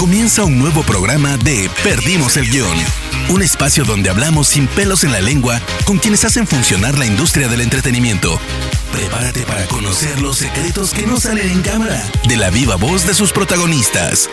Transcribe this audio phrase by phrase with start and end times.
[0.00, 2.74] Comienza un nuevo programa de Perdimos el Guión.
[3.28, 7.48] Un espacio donde hablamos sin pelos en la lengua con quienes hacen funcionar la industria
[7.48, 8.40] del entretenimiento.
[8.94, 13.12] Prepárate para conocer los secretos que no salen en cámara de la viva voz de
[13.12, 14.30] sus protagonistas.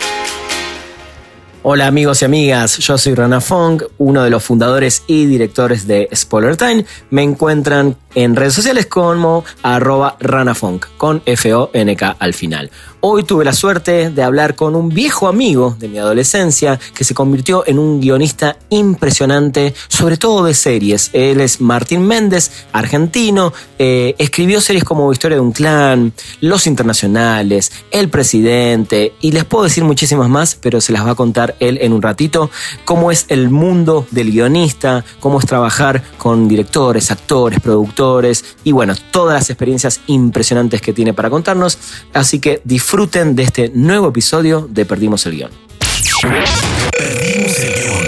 [1.62, 6.08] Hola amigos y amigas, yo soy Rana Fong, uno de los fundadores y directores de
[6.14, 6.86] Spoiler Time.
[7.10, 12.70] Me encuentran en redes sociales como arroba ranafunk, con F-O-N-K al final.
[13.00, 17.14] Hoy tuve la suerte de hablar con un viejo amigo de mi adolescencia que se
[17.14, 21.10] convirtió en un guionista impresionante, sobre todo de series.
[21.12, 27.70] Él es Martín Méndez, argentino, eh, escribió series como Historia de un clan, Los Internacionales,
[27.92, 31.78] El Presidente, y les puedo decir muchísimas más, pero se las va a contar él
[31.80, 32.50] en un ratito,
[32.84, 37.97] cómo es el mundo del guionista, cómo es trabajar con directores, actores, productores,
[38.64, 41.78] y bueno, todas las experiencias impresionantes que tiene para contarnos.
[42.12, 45.50] Así que disfruten de este nuevo episodio de Perdimos el Guión.
[46.96, 48.06] Perdimos el Guión.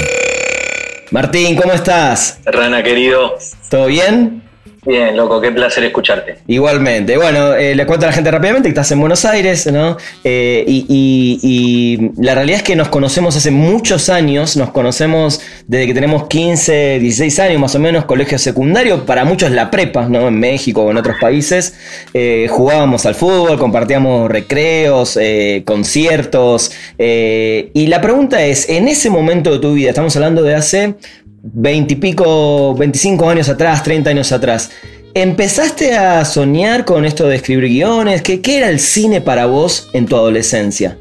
[1.11, 2.39] Martín, ¿cómo estás?
[2.45, 3.35] Rana, querido.
[3.69, 4.50] ¿Todo bien?
[4.87, 6.39] Bien, loco, qué placer escucharte.
[6.47, 7.19] Igualmente.
[7.19, 9.99] Bueno, eh, le cuento a la gente rápidamente que estás en Buenos Aires, ¿no?
[10.25, 15.95] Eh, y, la realidad es que nos conocemos hace muchos años, nos conocemos desde que
[15.95, 20.29] tenemos 15, 16 años más o menos, colegio secundario, para muchos la prepa, ¿no?
[20.29, 21.75] En México o en otros países.
[22.15, 25.19] Eh, jugábamos al fútbol, compartíamos recreos,
[25.65, 26.73] conciertos.
[26.99, 30.95] y la pregunta es, en ese momento de tu vida, estamos hablando de hace
[31.43, 34.71] veintipico, 25 años atrás, 30 años atrás,
[35.15, 38.23] ¿empezaste a soñar con esto de escribir guiones?
[38.23, 40.97] ¿Qué, qué era el cine para vos en tu adolescencia?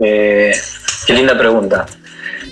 [0.00, 0.52] Eh,
[1.06, 1.86] qué linda pregunta.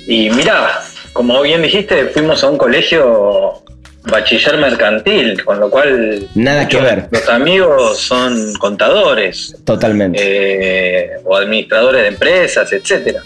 [0.07, 0.81] Y mira,
[1.13, 3.63] como bien dijiste, fuimos a un colegio
[4.05, 6.29] bachiller mercantil, con lo cual...
[6.35, 7.09] Nada que ver.
[7.11, 9.55] Los amigos son contadores.
[9.65, 10.19] Totalmente.
[10.23, 13.19] Eh, o administradores de empresas, etc.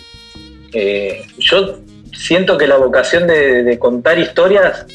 [0.73, 1.79] Eh, yo
[2.12, 4.86] siento que la vocación de, contar historias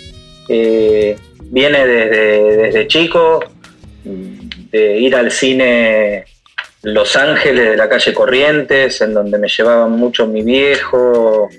[0.49, 3.43] eh, viene desde, chico,
[4.03, 6.25] de ir al cine
[6.83, 11.49] Los Ángeles de la calle Corrientes, en donde me llevaban mucho mi viejo,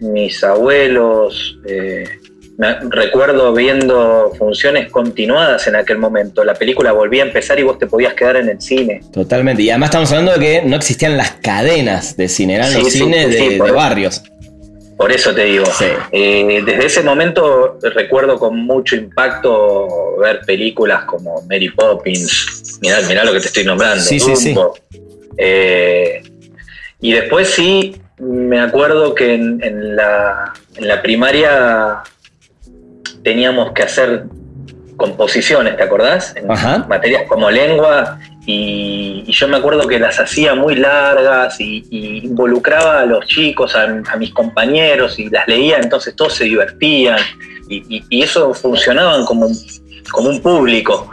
[0.00, 1.58] mis abuelos.
[1.66, 2.04] Eh,
[2.90, 6.44] recuerdo viendo funciones continuadas en aquel momento.
[6.44, 9.00] La película volvía a empezar y vos te podías quedar en el cine.
[9.12, 9.62] Totalmente.
[9.62, 13.30] Y además estamos hablando de que no existían las cadenas de cine, eran los cines
[13.30, 14.22] de, de barrios.
[14.98, 15.64] Por eso te digo,
[16.10, 23.24] eh, desde ese momento recuerdo con mucho impacto ver películas como Mary Poppins, mirá, mirá
[23.24, 24.18] lo que te estoy nombrando, sí,
[25.36, 26.20] eh,
[27.00, 32.02] y después sí, me acuerdo que en, la, en la primaria
[33.22, 34.24] teníamos que hacer
[34.96, 36.34] composiciones, ¿te acordás?
[36.34, 38.18] En materias como lengua
[38.50, 41.84] y, yo me acuerdo que las hacía muy largas y,
[42.24, 47.18] involucraba a los chicos, a, mis compañeros y las leía, entonces todos se divertían
[47.68, 49.56] y, eso funcionaban como un,
[50.10, 51.10] como un público.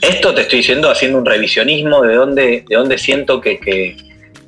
[0.00, 3.96] Esto te estoy diciendo haciendo un revisionismo de dónde, de dónde siento que,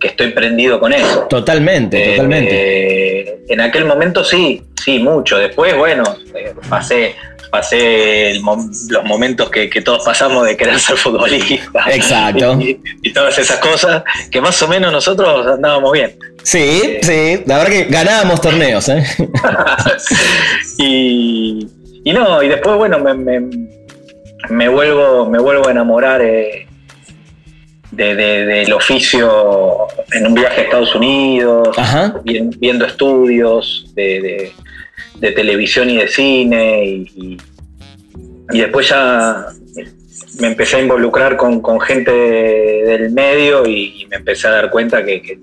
[0.01, 1.27] estoy prendido con eso.
[1.29, 3.53] Totalmente, eh, totalmente.
[3.53, 5.37] en aquel momento sí, sí, mucho.
[5.37, 6.05] Después, bueno,
[6.35, 7.17] eh, pasé
[7.51, 8.35] pasé
[8.89, 11.85] los momentos que, todos pasamos de querer ser futbolista.
[11.91, 12.59] Exacto.
[13.03, 16.17] Y, todas esas cosas, que más o menos nosotros andábamos bien.
[16.43, 18.89] Sí, sí, la verdad que ganábamos torneos.
[18.89, 19.05] ¿eh?
[20.79, 21.67] y,
[22.13, 26.67] no, y después, bueno, me, vuelvo, me vuelvo a enamorar eh,
[27.91, 31.69] del oficio en un viaje a Estados Unidos,
[32.59, 34.53] viendo estudios de
[35.19, 37.39] de televisión y de cine y,
[38.49, 39.47] después ya
[40.41, 45.39] me empecé a involucrar con, gente del medio y, me empecé a dar cuenta que,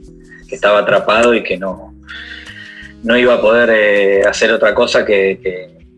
[0.49, 1.93] estaba atrapado y que no,
[3.03, 5.39] no iba a poder eh, hacer otra cosa que,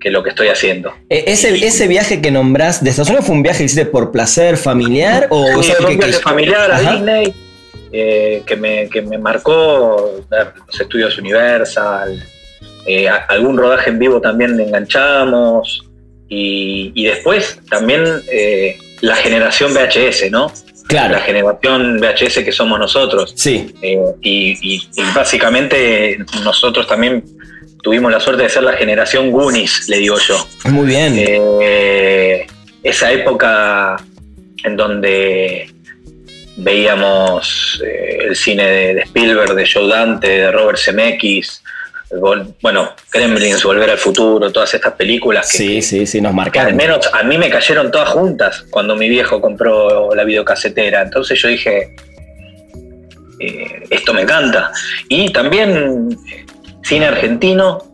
[0.06, 0.92] lo que estoy haciendo.
[1.08, 4.12] E, ¿Ese, ese viaje que nombrás de Estados Unidos fue un viaje que hiciste por
[4.12, 5.28] placer familiar?
[5.30, 7.34] o fue un viaje familiar a Disney
[7.92, 12.24] eh, que, me, que me marcó los estudios Universal,
[12.86, 15.86] eh, algún rodaje en vivo también le enganchamos.
[16.32, 20.52] Y, después también eh, la generación VHS, ¿no?
[20.88, 21.14] Claro.
[21.14, 23.34] La generación VHS que somos nosotros.
[23.36, 23.74] Sí.
[23.82, 24.82] Eh, y,
[25.16, 27.24] básicamente nosotros también
[27.82, 30.48] tuvimos la suerte de ser la generación Goonies, le digo yo.
[30.66, 31.18] Muy bien.
[32.84, 33.98] esa época
[34.64, 35.72] en donde
[36.58, 41.64] veíamos el cine de, Spielberg, de Joe Dante, de Robert Zemeckis,
[42.62, 46.72] bueno, Gremlins, Volver al Futuro, todas estas películas que, sí, sí, sí, nos marcaron.
[46.72, 51.02] Al menos a mí me cayeron todas juntas cuando mi viejo compró la videocasetera.
[51.04, 51.96] Entonces yo dije,
[53.40, 54.72] eh, esto me encanta.
[55.08, 56.18] Y también
[56.84, 57.94] cine argentino.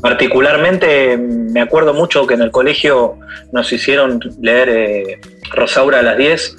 [0.00, 3.18] particularmente me acuerdo mucho que en el colegio
[3.52, 5.18] nos hicieron leer
[5.50, 6.56] Rosaura a las 10,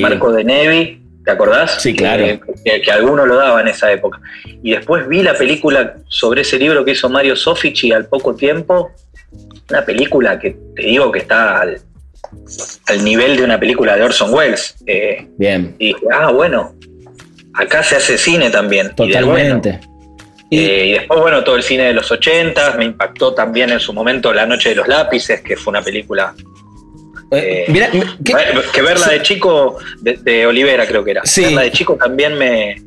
[0.00, 1.82] Marco de Nevi, ¿Te acordás?
[1.82, 2.24] Sí, claro.
[2.64, 4.20] Que, alguno lo daba en esa época.
[4.62, 8.90] Y después vi la película sobre ese libro que hizo Mario Sofici al poco tiempo.
[9.68, 11.80] Una película que te digo que está al,
[13.04, 14.76] nivel de una película de Orson Welles.
[14.86, 15.74] Eh, Bien.
[15.78, 16.74] Y dije, ah, bueno,
[17.54, 18.94] acá se hace cine también.
[18.94, 19.80] Totalmente.
[20.50, 23.92] Eh, y, después, bueno, todo el cine de los 80 me impactó también en su
[23.92, 26.34] momento La Noche de los Lápices, que fue una película
[27.30, 28.02] eh, eh,
[28.72, 31.22] que verla de chico, de, Olivera creo que era.
[31.36, 32.82] Verla de chico también me,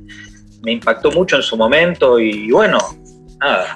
[0.63, 2.77] me impactó mucho en su momento y bueno,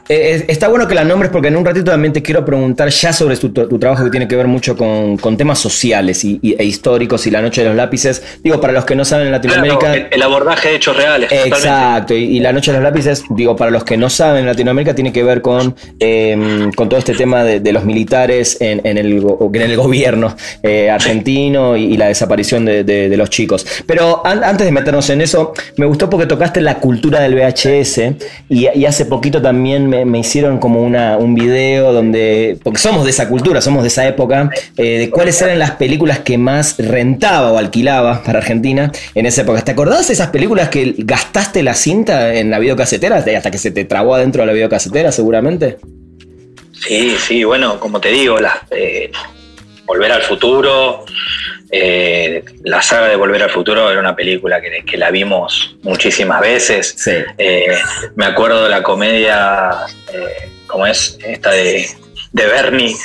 [0.09, 3.11] eh, está bueno que la nombres porque en un ratito también te quiero preguntar ya
[3.11, 7.31] sobre tu, trabajo que tiene que ver mucho con, temas sociales y, e históricos y
[7.31, 8.39] la noche de los lápices.
[8.43, 9.93] Digo, para los que no saben en Latinoamérica...
[9.93, 11.31] el, abordaje de hechos reales.
[11.31, 14.95] Exacto, y, la noche de los lápices, digo, para los que no saben en Latinoamérica
[14.95, 19.61] tiene que ver con, em, con todo este tema de, los militares en, el, en
[19.61, 23.65] el gobierno eh, argentino y, la desaparición de, los chicos.
[23.85, 28.01] Pero antes de meternos en eso, me gustó porque tocaste la cultura del VHS
[28.49, 33.11] y hace poquito también también me, hicieron como una, un video donde, porque somos de
[33.11, 37.53] esa cultura, somos de esa época, eh, de cuáles eran las películas que más rentaba
[37.53, 39.63] o alquilaba para Argentina en esa época.
[39.63, 43.71] ¿Te acordás de esas películas que gastaste la cinta en la videocasetera hasta que se
[43.71, 45.77] te trabó adentro de la videocasetera seguramente?
[46.73, 49.09] Sí, sí, bueno, como te digo, las, eh,
[49.87, 51.05] Volver al Futuro,
[51.71, 56.95] eh, la saga de Volver al Futuro era una película que, la vimos muchísimas veces.
[57.37, 57.67] Eh,
[58.15, 59.71] me acuerdo de la comedia,
[60.13, 61.87] eh, como es esta de,
[62.33, 62.95] de Bernie.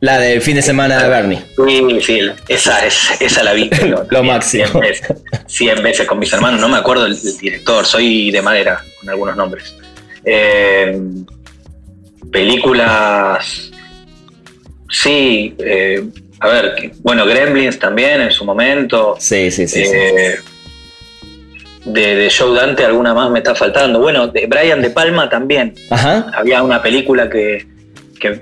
[0.00, 1.44] La del fin de semana de Bernie.
[1.64, 3.70] Sí, sí, esa, es, esa la vi.
[4.10, 4.80] Lo máximo.
[5.46, 6.60] 100 veces, con mis hermanos.
[6.60, 9.76] No me acuerdo del, director, soy de madera con algunos nombres.
[12.32, 13.70] películas.
[14.88, 15.54] Sí,
[16.40, 19.16] a ver, bueno, Gremlins también en su momento.
[19.18, 19.82] Sí, sí, sí.
[19.82, 20.36] Eh,
[21.86, 24.00] de, de, Joe Dante alguna más me está faltando.
[24.00, 25.74] Bueno, de Brian De Palma también.
[25.90, 26.30] Ajá.
[26.34, 27.66] Había una película que,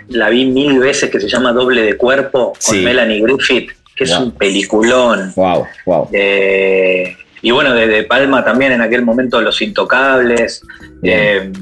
[0.08, 4.11] la vi mil veces que se llama Doble de Cuerpo con Melanie Griffith, que es
[4.17, 5.32] un peliculón.
[5.37, 6.08] Wow, wow.
[6.12, 10.62] Eh, y bueno, de, de, Palma también en aquel momento Los Intocables.
[11.02, 11.52] Eh,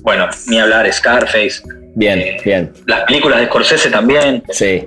[0.00, 1.62] bueno, ni hablar Scarface.
[1.98, 2.72] Bien, bien.
[2.86, 4.44] Las películas de Scorsese también.
[4.50, 4.86] Sí.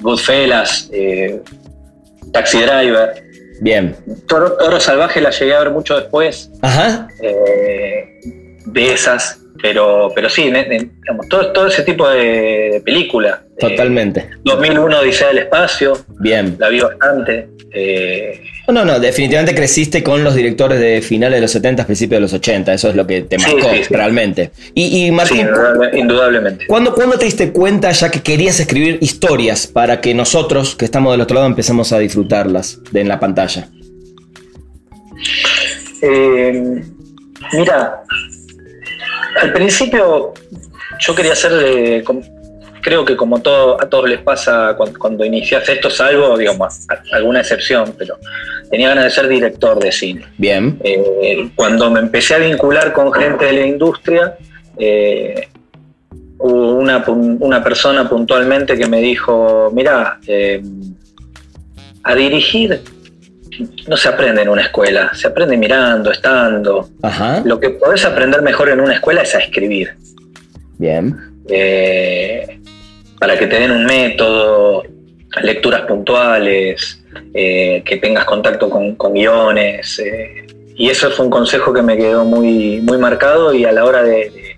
[0.00, 1.42] Goodfellas, eh,
[2.32, 3.22] Taxi Driver.
[3.60, 3.94] Bien.
[4.26, 6.50] Toro, Salvaje la llegué a ver mucho después.
[6.62, 7.08] Ajá.
[7.22, 8.20] Eh,
[8.64, 9.38] de esas.
[9.60, 13.40] Pero, pero sí, digamos, todo, todo ese tipo de, películas.
[13.58, 14.30] Totalmente.
[14.44, 15.92] 2001 Dice del Espacio.
[16.20, 16.56] Bien.
[16.58, 17.50] La vi bastante.
[18.66, 22.20] Eh, no, no, definitivamente creciste con los directores de finales de los 70, principios de
[22.22, 24.50] los 80, eso es lo que te marcó realmente.
[24.74, 25.48] Y, Martín,
[25.94, 26.66] indudablemente.
[26.66, 31.20] ¿cuándo, te diste cuenta ya que querías escribir historias para que nosotros, que estamos del
[31.20, 33.68] otro lado, empecemos a disfrutarlas de, en la pantalla?
[36.02, 36.82] Eh,
[37.52, 38.02] mira,
[39.40, 40.34] al principio
[40.98, 42.02] yo quería hacer
[42.86, 47.92] creo que como todo, a todos les pasa cuando, inicias esto, salvo, digamos, alguna excepción,
[47.98, 48.16] pero
[48.70, 50.24] tenía ganas de ser director de cine.
[50.38, 50.78] Bien.
[50.84, 54.36] Eh, cuando me empecé a vincular con gente de la industria,
[54.78, 55.48] eh,
[56.38, 60.62] hubo una, persona puntualmente que me dijo, mira, eh,
[62.04, 62.82] a dirigir
[63.88, 66.90] no se aprende en una escuela, se aprende mirando, estando.
[67.44, 69.96] Lo que podés aprender mejor en una escuela es a escribir.
[70.78, 71.16] Bien
[73.18, 74.84] para que te den un método,
[75.42, 77.02] lecturas puntuales,
[77.34, 79.98] eh, que tengas contacto con, guiones.
[79.98, 80.46] Eh,
[80.76, 84.02] y eso fue un consejo que me quedó muy, muy marcado y a la hora
[84.02, 84.56] de,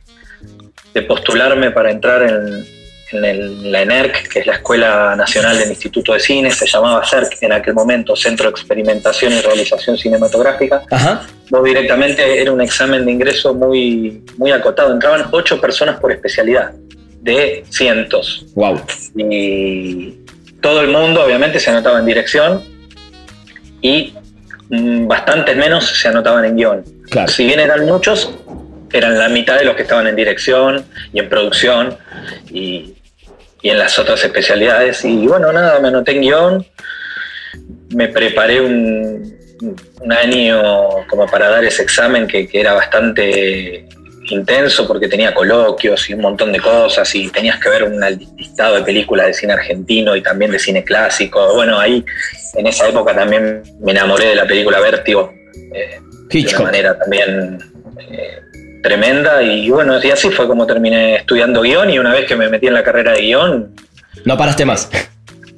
[1.06, 2.66] postularme para entrar en,
[3.12, 7.52] la ENERC, que es la Escuela Nacional del Instituto de Cine, se llamaba CERC en
[7.52, 10.82] aquel momento, Centro de Experimentación y Realización Cinematográfica.
[11.50, 16.72] No directamente era un examen de ingreso muy, muy acotado, entraban ocho personas por especialidad
[17.28, 18.46] de cientos.
[18.54, 18.80] Wow.
[19.14, 20.14] Y
[20.60, 22.62] todo el mundo obviamente se anotaba en dirección
[23.80, 24.14] y
[24.70, 26.84] mm, bastantes menos se anotaban en guion.
[27.26, 28.34] Si bien eran muchos,
[28.92, 31.96] eran la mitad de los que estaban en dirección y en producción
[32.50, 32.94] y,
[33.62, 35.04] en las otras especialidades.
[35.04, 36.66] Y bueno, nada, me anoté en guion,
[37.90, 39.36] me preparé un,
[40.00, 40.60] un año
[41.08, 43.88] como para dar ese examen que, que era bastante
[44.34, 48.00] intenso porque tenía coloquios y un montón de cosas y tenías que ver un
[48.36, 51.54] listado de películas de cine argentino y también de cine clásico.
[51.54, 52.04] Bueno, ahí
[52.54, 55.32] en esa época también me enamoré de la película Vértigo.
[55.74, 57.58] Eh, de una manera también
[58.10, 58.40] eh,
[58.82, 59.42] tremenda.
[59.42, 62.66] Y bueno, y así fue como terminé estudiando guion y una vez que me metí
[62.66, 63.74] en la carrera de guion...
[64.24, 64.88] No paraste más.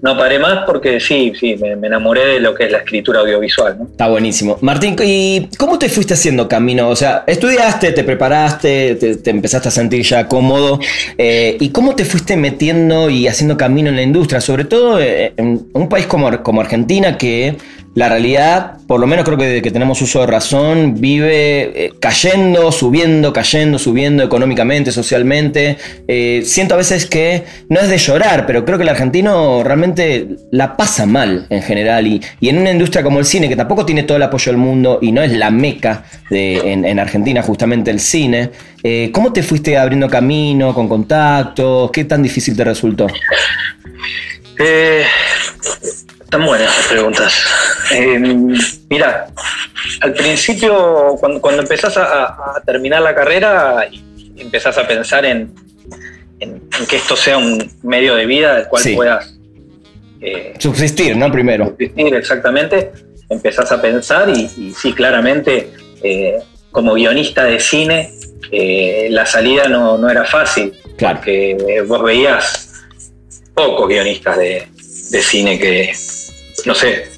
[0.02, 3.76] No paré más porque sí, sí, me, enamoré de lo que es la escritura audiovisual.
[3.90, 4.57] Está buenísimo.
[4.62, 6.88] Martín, ¿y cómo te fuiste haciendo camino?
[6.88, 10.80] O sea, estudiaste, te preparaste, te, empezaste a sentir ya cómodo.
[11.19, 14.40] Eh, ¿Y cómo te fuiste metiendo y haciendo camino en la industria?
[14.40, 17.57] Sobre todo eh, en un país como, como Argentina que
[17.95, 22.73] la realidad, por lo menos creo que que tenemos uso de razón, vive eh, cayendo,
[22.73, 25.77] subiendo, cayendo, subiendo económicamente, socialmente.
[26.09, 30.27] Eh, siento a veces que no es de llorar, pero creo que el argentino realmente
[30.51, 32.05] la pasa mal en general.
[32.09, 34.99] Y, en una industria como el cine, que tampoco tiene todo el apoyo del mundo
[35.01, 38.51] y no es la meca de, en, Argentina justamente el cine,
[38.83, 41.93] eh, ¿cómo te fuiste abriendo camino, con contactos?
[41.93, 43.07] ¿Qué tan difícil te resultó?
[44.59, 45.05] Eh,
[46.31, 47.35] están buenas las preguntas.
[47.91, 48.57] Em,
[48.89, 49.27] mira,
[50.01, 55.53] al principio, cuando, cuando empezás a, terminar la carrera, y empezás a pensar en,
[56.89, 59.37] que esto sea un medio de vida del cual puedas...
[60.21, 61.33] Eh, subsistir, ¿no?
[61.33, 61.67] Primero.
[61.67, 62.93] Subsistir, exactamente.
[63.29, 66.39] Empezás a pensar y, sí, claramente, eh,
[66.71, 68.13] como guionista de cine,
[68.53, 70.75] eh, la salida no, era fácil.
[70.97, 71.17] Claro.
[71.17, 72.85] Porque vos veías
[73.53, 74.69] pocos guionistas de,
[75.11, 75.93] de cine que,
[76.67, 77.09] no sé,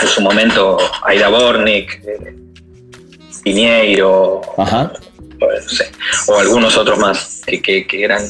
[0.00, 2.34] en su momento Aida Bornik, eh,
[3.42, 4.40] Piñeiro,
[6.28, 8.22] O, algunos otros más que, eran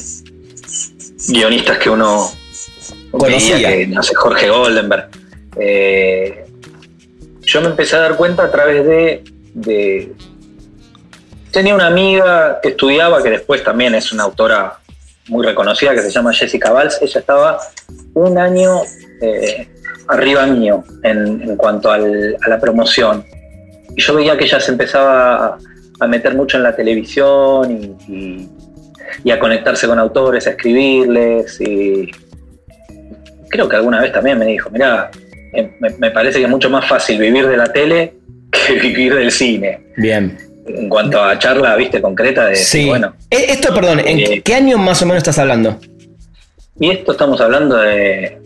[1.28, 2.30] guionistas que uno
[3.12, 5.08] conocía, que, no sé, Jorge Goldenberg.
[5.60, 6.44] Eh,
[7.42, 10.12] yo me empecé a dar cuenta a través de,
[11.52, 14.80] Tenía una amiga que estudiaba, que después también es una autora
[15.28, 16.98] muy reconocida, que se llama Jessica Valls.
[17.00, 17.60] Ella estaba
[18.14, 18.80] un año
[19.22, 19.68] eh,
[20.08, 23.24] arriba mío en, cuanto a la promoción.
[23.96, 25.58] Y yo veía que ella se empezaba
[26.00, 31.60] a, meter mucho en la televisión y, a conectarse con autores, a escribirles.
[31.60, 32.10] Y
[33.48, 35.10] creo que alguna vez también me dijo, mira,
[35.52, 38.14] eh, me, parece que es mucho más fácil vivir de la tele
[38.50, 39.80] que vivir del cine.
[39.96, 40.36] Bien.
[40.66, 42.56] En cuanto a charla, viste, concreta de...
[42.56, 42.88] Sí.
[42.88, 45.78] Bueno, eh, esto, perdón, ¿en eh, qué año más o menos estás hablando?
[46.80, 48.38] Y esto estamos hablando de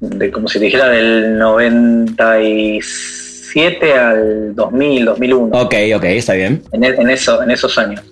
[0.00, 5.60] de como si dijera del 97 al 2000, 2001.
[5.60, 6.62] Ok, ok, está bien.
[6.72, 8.02] En, e, en, eso, en esos años.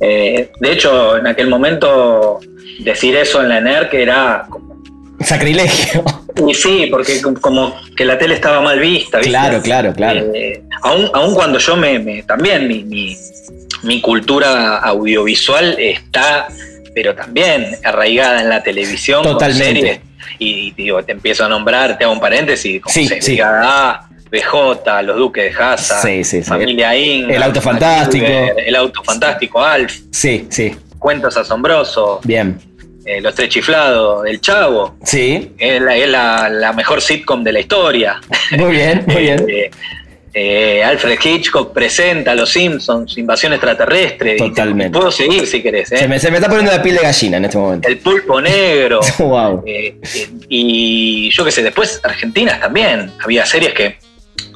[0.00, 2.38] Eh, de hecho, en aquel momento,
[2.80, 4.74] decir eso en la ENER era como...
[5.20, 6.04] Sacrilegio.
[6.48, 9.20] Y sí, porque como que la tele estaba mal vista.
[9.20, 10.32] Claro, claro, claro.
[10.34, 12.24] Eh, aún, cuando yo me...
[12.24, 13.16] también mi,
[13.84, 16.48] mi cultura audiovisual está,
[16.92, 19.22] pero también arraigada en la televisión.
[19.22, 20.00] Totalmente
[20.38, 23.38] y digo, te empiezo a nombrar, te hago un paréntesis, como sí, sí.
[23.40, 26.02] A, BJ, Los Duques de Haza,
[26.44, 30.76] Familia Ing, El Auto Fantástico, El Auto Fantástico, Alf, sí, sí.
[30.98, 32.58] Cuentos Asombrosos, bien.
[33.04, 34.96] Eh, los Tres Chiflados, El Chavo.
[35.04, 35.52] Sí.
[35.58, 38.18] Es, la, la, mejor sitcom de la historia.
[38.52, 39.46] Muy bien, muy bien.
[39.54, 39.70] Eh,
[40.36, 44.36] eh, Alfred Hitchcock presenta Los Simpsons, Invasión Extraterrestre.
[44.36, 44.98] Totalmente.
[44.98, 45.92] puedo seguir si querés.
[45.92, 45.98] ¿eh?
[45.98, 47.88] Se, me, está poniendo la piel de gallina en este momento.
[47.88, 48.98] El pulpo negro.
[49.20, 49.62] wow.
[49.64, 49.96] Eh,
[50.48, 53.12] y yo qué sé, después Argentinas también.
[53.22, 53.96] Había series que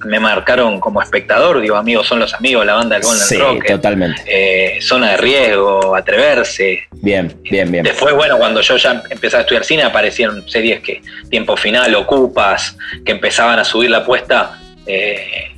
[0.05, 1.61] me marcaron como espectador.
[1.61, 4.81] Digo, amigos son los amigos, la banda del Golden sí, totalmente.
[4.81, 6.89] Zona de riesgo, Atreverse.
[6.91, 7.85] Bien, bien, bien.
[7.85, 12.77] Después, bueno, cuando yo ya empecé a estudiar cine, aparecieron series que Tiempo Final, Ocupas,
[13.05, 14.59] que empezaban a subir la apuesta.
[14.85, 15.58] Eh,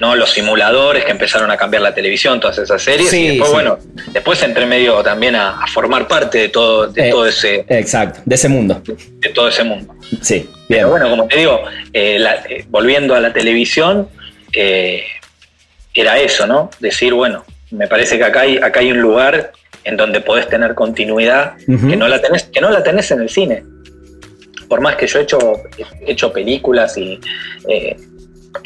[0.00, 0.14] ¿no?
[0.16, 3.12] Los simuladores que empezaron a cambiar la televisión, todas esas series.
[3.12, 3.78] y después, bueno,
[4.12, 7.64] después entré medio también a, formar parte de todo, de eh, todo ese.
[7.68, 8.82] Exacto, de ese mundo.
[8.84, 9.94] De, todo ese mundo.
[10.20, 10.82] Sí, bien.
[10.82, 14.08] Pero bueno, como te digo, eh, eh, volviendo a la televisión,
[14.52, 16.70] era eso, ¿no?
[16.80, 19.52] Decir, bueno, me parece que acá hay, acá hay un lugar
[19.84, 23.28] en donde podés tener continuidad que, no la tenés, que no la tenés en el
[23.28, 23.64] cine.
[24.68, 25.38] Por más que yo he hecho,
[26.06, 27.20] he hecho películas y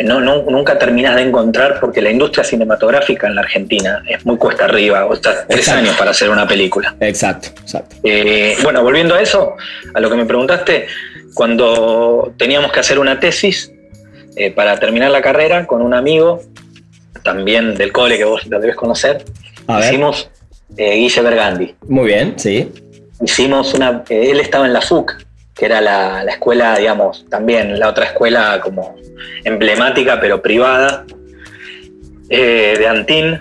[0.04, 4.64] no, nunca terminas de encontrar porque la industria cinematográfica en la Argentina es muy cuesta
[4.64, 6.94] arriba, o sea, tres años para hacer una película.
[7.00, 7.96] Exacto, exacto.
[8.04, 9.56] Eh, bueno, volviendo a eso,
[9.94, 10.86] a lo que me preguntaste,
[11.34, 13.72] cuando teníamos que hacer una tesis
[14.36, 16.42] eh, para terminar la carrera con un amigo,
[17.24, 19.24] también del cole que vos lo debes conocer,
[19.80, 20.30] hicimos
[20.76, 21.74] eh, Guille Bergandi.
[21.88, 22.70] Muy bien, sí.
[23.20, 25.16] Hicimos una, él estaba en la FUC,
[25.58, 28.94] que era la, escuela, digamos, también la otra escuela como
[29.44, 31.04] emblemática pero privada
[32.30, 33.40] eh, de Antín,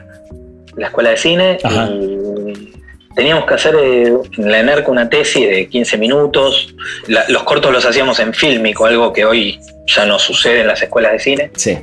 [0.75, 2.73] la escuela de cine, y
[3.15, 6.75] teníamos que hacer eh, en la ENERC una tesis de 15 minutos,
[7.07, 11.11] los cortos los hacíamos en fílmico, algo que hoy ya no sucede en las escuelas
[11.11, 11.51] de cine.
[11.55, 11.77] Sí.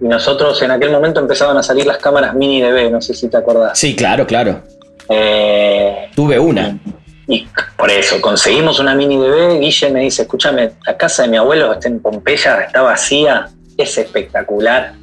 [0.00, 3.28] y nosotros en aquel momento empezaban a salir las cámaras mini DV, no sé si
[3.28, 3.78] te acordás.
[3.78, 4.60] Sí, claro, claro.
[5.08, 6.78] Eh, Tuve una.
[6.96, 7.01] Y
[7.76, 11.72] por eso, conseguimos una mini DV, Guille me dice, escúchame, la casa de mi abuelo
[11.72, 14.94] está en Pompeya, está vacía, es espectacular.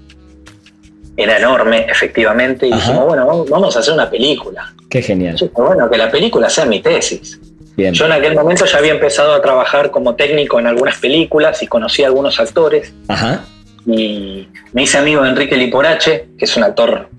[1.17, 4.73] Era enorme, efectivamente, y dijimos, bueno, vamos, a hacer una película.
[4.89, 5.37] Qué genial.
[5.53, 7.39] bueno, que la película sea mi tesis.
[7.75, 7.93] Bien.
[7.93, 11.67] Yo en aquel momento ya había empezado a trabajar como técnico en algunas películas y
[11.67, 12.93] conocí a algunos actores.
[13.07, 13.43] Ajá
[13.85, 17.09] y me hice amigo de Enrique Liporache, que es un actor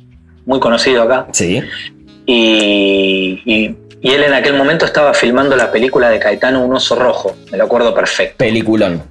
[0.46, 1.26] muy conocido acá.
[1.32, 1.62] Sí.
[2.26, 7.58] Y, él en aquel momento estaba filmando la película de Caetano Un oso rojo, me
[7.58, 8.36] lo acuerdo perfecto.
[8.38, 9.02] Peliculón.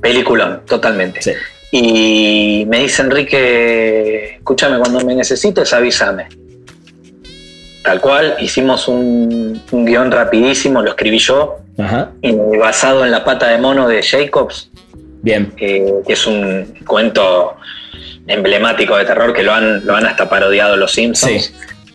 [0.00, 1.20] Peliculón, totalmente.
[1.20, 1.32] Sí.
[1.72, 6.28] Y me dice Enrique, escúchame, cuando me necesites avísame.
[7.84, 12.10] Tal cual, hicimos un, guion rapidísimo, lo escribí yo, Ajá.
[12.20, 14.70] y basado en la pata de mono de Jacobs,
[15.22, 15.52] Bien.
[15.56, 17.56] que es un cuento
[18.26, 21.52] emblemático de terror que lo han, lo han hasta parodiado los Simpsons.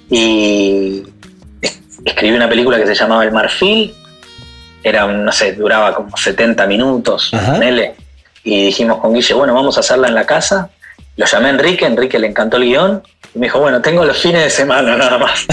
[0.10, 1.04] Y
[2.06, 3.94] escribí una película que se llamaba El Marfil.
[4.84, 7.32] Era, no sé, duraba como 70 minutos.
[8.44, 10.70] y dijimos con Guille, bueno, vamos a hacerla en la casa.
[11.18, 13.02] Lo llamé a Enrique, Enrique le encantó el guion.
[13.34, 15.46] Y me dijo, bueno, tengo los fines de semana nada más.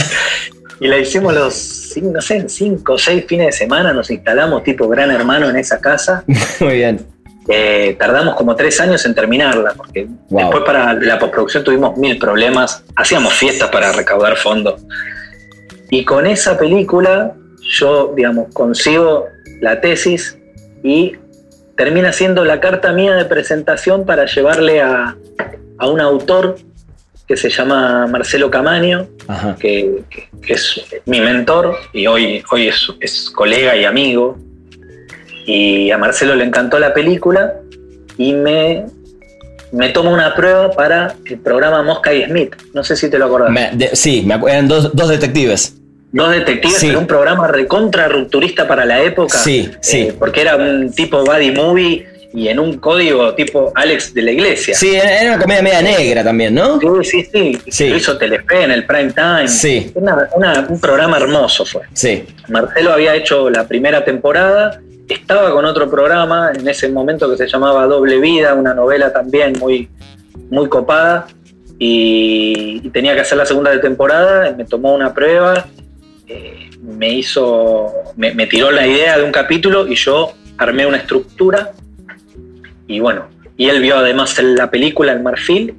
[0.81, 3.93] y la hicimos los, no sé, cinco o seis fines de semana.
[3.93, 6.25] Nos instalamos tipo gran hermano en esa casa.
[6.61, 7.07] Muy bien.
[7.49, 12.85] Eh, tardamos como tres años en terminarla, porque después para la postproducción tuvimos mil problemas,
[12.95, 14.81] hacíamos fiestas para recaudar fondos.
[15.93, 17.35] Y con esa película
[17.79, 19.27] yo, digamos, consigo
[19.61, 20.39] la tesis
[20.83, 21.17] y
[21.77, 25.15] termina siendo la carta mía de presentación para llevarle a,
[25.83, 26.57] un autor
[27.29, 29.07] que se llama Marcelo Camaño,
[29.61, 30.03] que,
[30.49, 34.39] es mi mentor y hoy, hoy es, es colega y amigo
[35.45, 37.53] y a Marcelo le encantó la película
[38.17, 38.87] y me,
[39.73, 42.57] me toma una prueba para el programa Mosca y Smith.
[42.73, 43.51] No sé si te lo acordás.
[43.93, 45.82] sí, me eran dos, detectives.
[46.13, 49.39] Dos detectives en un programa recontra rupturista para la época.
[49.39, 50.01] Sí, sí.
[50.01, 54.31] Eh, porque era un tipo buddy movie y en un código tipo Alex de la
[54.31, 54.75] Iglesia.
[54.75, 56.79] Sí, era una comedia media negra también, ¿no?
[57.03, 57.89] Sí, sí, sí.
[57.89, 59.49] Lo hizo Telefe en el prime time.
[59.49, 59.93] Sí.
[60.69, 61.83] un programa hermoso fue.
[61.95, 62.25] Sí.
[62.49, 67.47] Marcelo había hecho la primera temporada estaba con otro programa en ese momento que se
[67.47, 69.89] llamaba Doble Vida, una novela también muy,
[70.51, 71.27] muy copada,
[71.79, 75.67] y, tenía que hacer la segunda de temporada, me tomó una prueba,
[76.33, 81.73] eh, me hizo, me, tiró la idea de un capítulo y yo armé una estructura,
[82.87, 85.75] y bueno, y él vio además la película El Marfil,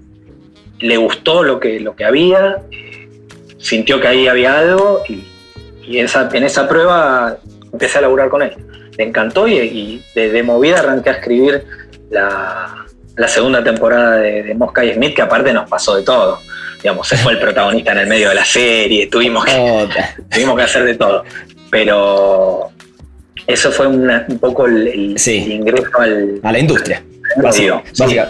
[0.80, 3.10] le gustó lo que, lo que había, eh,
[3.58, 7.38] sintió que ahí había algo, y, esa, en esa prueba
[7.72, 8.54] empecé a laburar con él.
[8.98, 11.66] Le encantó y, de, movida arranqué a escribir
[12.10, 12.86] la,
[13.28, 16.40] segunda temporada de, Mosca y Smith, que aparte nos pasó de todo.
[16.82, 19.88] Digamos, se fue el protagonista en el medio de la serie, tuvimos que,
[20.30, 21.24] tuvimos que hacer de todo.
[21.70, 22.72] Pero
[23.48, 25.90] eso fue un poco el, ingreso
[26.44, 27.04] a la industria.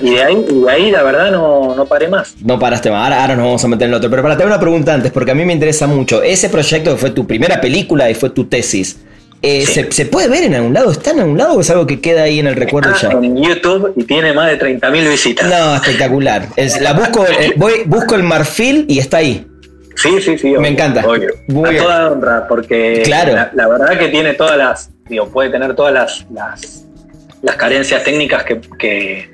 [0.01, 2.35] y, de ahí, la verdad no, no paré más.
[2.41, 4.09] No paraste más, ahora, nos vamos a meter en el otro.
[4.09, 6.21] Pero para tener una pregunta antes, porque a mí me interesa mucho.
[6.21, 8.99] Ese proyecto que fue tu primera película y fue tu tesis,
[9.45, 10.89] eh, ¿se, puede ver en algún lado?
[10.89, 13.09] ¿Está en algún lado o es algo que queda ahí en el recuerdo ya?
[13.09, 15.49] En YouTube y tiene más de 30.000 visitas.
[15.49, 16.47] No, espectacular.
[16.79, 19.45] la busco, eh, voy, busco el marfil y está ahí.
[19.95, 20.51] Sí, sí, sí.
[20.57, 21.01] Me encanta.
[21.01, 23.33] a toda honra, porque claro.
[23.53, 26.25] la, verdad que tiene todas las, digo, puede tener todas las,
[27.41, 29.29] las, carencias técnicas que, que,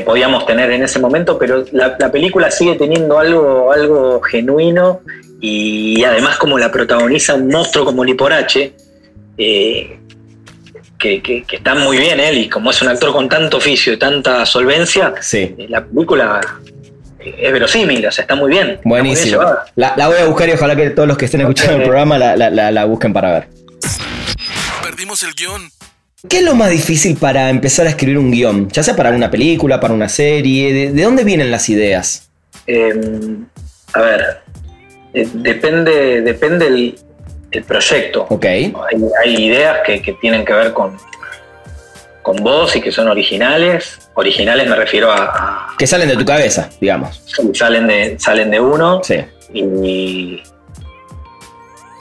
[0.00, 5.00] podíamos tener en ese momento, pero la, película sigue teniendo algo, algo genuino
[5.40, 8.74] y además como la protagoniza un monstruo como Liporache,
[9.38, 9.98] eh,
[10.98, 14.44] que, está muy bien él, y como es un actor con tanto oficio y tanta
[14.44, 16.40] solvencia, eh, la película
[17.18, 18.80] eh, es verosímil, o sea, está muy bien.
[18.84, 19.42] Buenísimo.
[19.76, 22.84] la, voy a buscar y ojalá que todos los que estén escuchando el programa la,
[22.84, 23.48] busquen para ver.
[24.82, 25.70] Perdimos el guion.
[26.28, 28.68] ¿Qué es lo más difícil para empezar a escribir un guion?
[28.68, 32.28] Ya sea para una película, para una serie, ¿de, dónde vienen las ideas?
[32.66, 33.46] Em,
[33.94, 34.40] a ver,
[35.14, 38.26] eh, depende, depende el, proyecto.
[38.28, 38.72] Okay.
[39.24, 40.96] Hay, ideas que, tienen que ver con,
[42.22, 43.98] con vos y que son originales.
[44.14, 45.74] Originales me refiero a.
[45.78, 47.22] que salen de tu cabeza, digamos.
[47.54, 49.00] salen de, salen de uno.
[49.02, 49.16] Sí.
[49.52, 50.42] Y,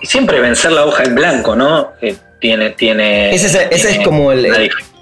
[0.03, 1.93] siempre vencer la hoja en blanco, ¿no?
[2.01, 3.33] Eh, tiene, tiene.
[3.33, 4.45] Ese, es como el.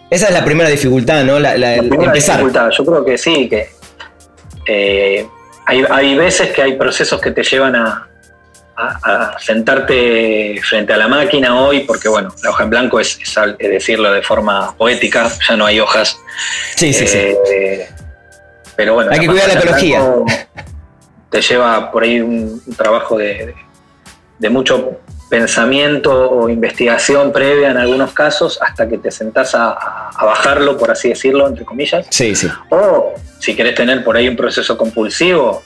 [0.10, 1.39] esa es la primera dificultad, ¿no?
[1.39, 2.38] La, empezar.
[2.38, 2.69] Dificultad.
[2.71, 3.69] Yo creo que sí, que.
[4.67, 5.27] Eh,
[5.65, 8.07] hay, veces que hay procesos que te llevan a,
[9.39, 13.19] sentarte frente a la máquina hoy, porque bueno, la hoja en blanco es,
[13.57, 16.17] decirlo de forma poética, ya no hay hojas.
[16.75, 17.17] Sí, sí, sí.
[17.17, 17.89] Eh,
[18.75, 19.12] pero bueno.
[19.12, 20.01] Hay que cuidar la ecología.
[21.29, 23.55] Te lleva por ahí un, trabajo de, de,
[24.50, 29.71] mucho pensamiento o investigación previa en algunos casos hasta que te sentás a,
[30.10, 32.08] a, bajarlo, por así decirlo, entre comillas.
[32.10, 32.47] Sí, sí.
[32.69, 35.63] O si querés tener por ahí un proceso compulsivo,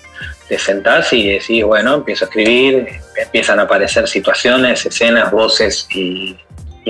[0.47, 6.35] te sentás y decís, bueno, empiezo a escribir, empiezan a aparecer situaciones, escenas, voces y,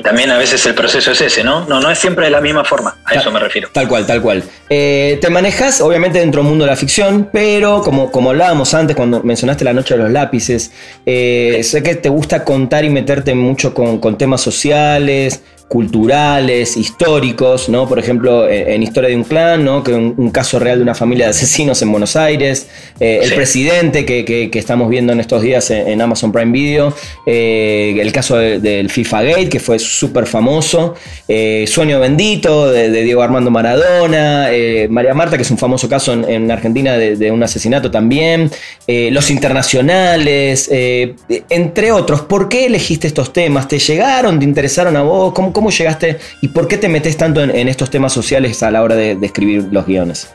[0.01, 1.65] también a veces el proceso es ese, ¿no?
[1.65, 3.69] No, no es siempre de la misma forma, a eso me refiero.
[3.73, 4.43] Tal cual, tal cual.
[4.69, 8.95] Eh, te manejas, obviamente, dentro del mundo de la ficción, pero como, como hablábamos antes
[8.95, 10.71] cuando mencionaste la noche de los lápices,
[11.05, 15.41] eh, sé que te gusta contar y meterte mucho con, con temas sociales,
[15.71, 17.87] culturales, históricos, ¿no?
[17.87, 19.85] Por ejemplo, en, Historia de un Clan, ¿no?
[19.85, 22.67] Que un, caso real de una familia de asesinos en Buenos Aires,
[22.99, 26.93] eh, el presidente que, estamos viendo en estos días en, Amazon Prime Video,
[27.25, 30.95] eh, el caso del FIFA Gate, que fue súper famoso,
[31.29, 34.49] eh, Sueño Bendito de, Diego Armando Maradona,
[34.89, 38.51] María Marta, que es un famoso caso en, Argentina de, un asesinato también,
[38.87, 42.23] Los Internacionales, entre otros.
[42.23, 43.69] ¿Por qué elegiste estos temas?
[43.69, 44.37] ¿Te llegaron?
[44.37, 45.31] ¿Te interesaron a vos?
[45.31, 48.81] ¿Cómo, ¿Cómo llegaste y por qué te metes tanto en, estos temas sociales a la
[48.81, 50.33] hora de, escribir los guiones?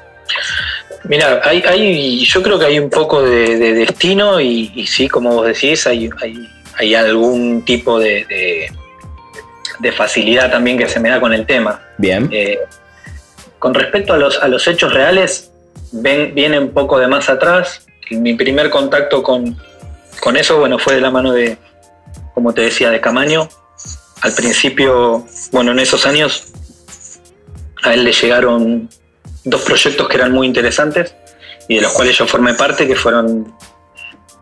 [1.03, 5.85] Mira, hay, yo creo que hay un poco de, destino y, sí, como vos decís,
[5.89, 6.09] hay,
[6.79, 8.71] hay, algún tipo de,
[9.97, 11.83] facilidad también que se me da con el tema.
[11.99, 12.29] Bien.
[12.31, 12.61] Eh,
[13.59, 15.51] con respecto a los, a los hechos reales,
[15.91, 17.85] ven, viene un poco de más atrás.
[18.11, 19.61] Mi primer contacto con,
[20.21, 21.57] con eso, bueno, fue de la mano de,
[22.33, 23.49] como te decía, de Camaño,
[24.23, 26.53] al principio, bueno, en esos años,
[27.83, 28.89] a él le llegaron
[29.45, 31.15] dos proyectos que eran muy interesantes
[31.69, 33.55] y de los cuales yo formé parte, que fueron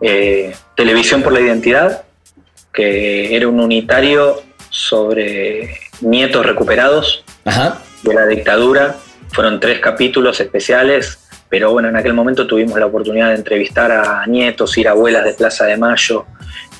[0.01, 2.05] eh, Televisión por la Identidad,
[2.73, 7.25] que era un unitario sobre nietos recuperados
[8.03, 8.97] de la dictadura.
[9.33, 14.27] Fueron tres capítulos especiales, pero bueno, en aquel momento tuvimos la oportunidad de entrevistar a
[14.27, 16.27] nietos, ir a abuelas de Plaza de Mayo,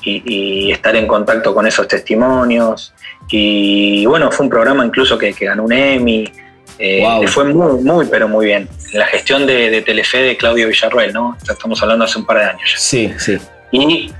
[0.05, 2.93] y, estar en contacto con esos testimonios.
[3.29, 6.31] Y bueno, fue un programa incluso que, ganó un Emmy.
[6.77, 8.69] Eh, fue muy, muy, pero muy bien.
[8.93, 11.37] La gestión de, Telefe de Claudio Villarruel, ¿no?
[11.49, 13.37] Estamos hablando hace un par de años Sí, sí.
[13.71, 14.11] Y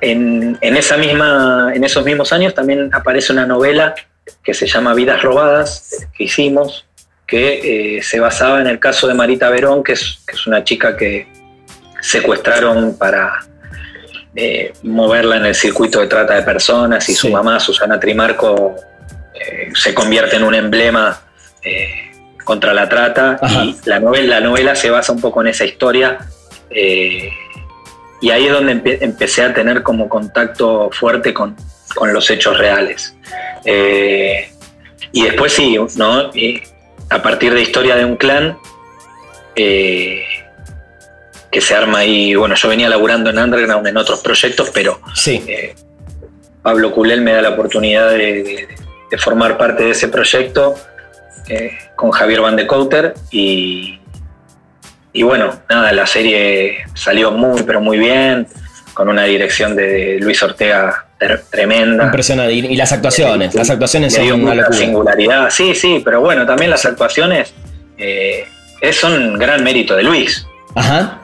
[0.00, 3.94] en, esa misma, en esos mismos años también aparece una novela
[4.42, 6.86] que se llama Vidas Robadas, que hicimos,
[7.26, 10.62] que eh, se basaba en el caso de Marita Verón, que es, que es una
[10.62, 11.26] chica que
[12.00, 13.46] secuestraron para,
[14.36, 18.74] eh, moverla en el circuito de trata de personas y su mamá, Susana Trimarco,
[19.32, 21.20] eh, se convierte en un emblema
[21.62, 22.10] eh,
[22.44, 26.18] contra la trata y la novela, la novela se basa un poco en esa historia
[26.68, 31.54] y ahí es donde empecé a tener como contacto fuerte con,
[32.12, 33.14] los hechos reales.
[35.12, 36.30] y después sí, ¿no?
[37.10, 38.58] a partir de Historia de un clan,
[41.54, 45.40] que se arma y bueno, yo venía laburando en Underground en otros proyectos, pero sí.
[45.46, 45.76] Eh,
[46.62, 48.66] Pablo Culel me da la oportunidad de,
[49.18, 50.74] formar parte de ese proyecto
[51.46, 54.00] eh, con Javier Van de Couter y,
[55.12, 58.48] y bueno, nada, la serie salió muy, pero muy bien,
[58.92, 61.06] con una dirección de Luis Ortega
[61.50, 62.06] tremenda.
[62.06, 62.52] Impresionante.
[62.52, 65.50] Y, las actuaciones, las actuaciones son una singularidad.
[65.50, 67.54] Sí, sí, pero bueno, también las actuaciones
[67.96, 68.44] eh,
[68.90, 70.44] son gran mérito de Luis.
[70.74, 71.20] Ajá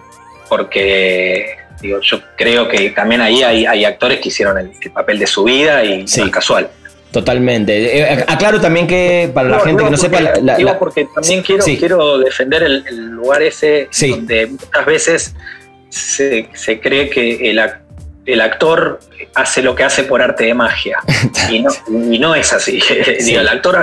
[0.50, 5.44] porque digo, yo creo que también ahí hay, actores que hicieron el, papel de su
[5.44, 6.28] vida y sí.
[6.30, 6.68] casual.
[7.10, 7.98] Totalmente.
[7.98, 10.20] Eh, aclaro también que para la gente que no sepa.
[10.20, 15.34] La, porque también quiero, quiero defender el, lugar ese donde muchas veces
[15.88, 17.60] se, se cree que el,
[18.26, 19.00] el actor
[19.34, 20.98] hace lo que hace por arte de magia.
[21.50, 22.80] y, no, y no es así.
[23.24, 23.80] Digo, el actor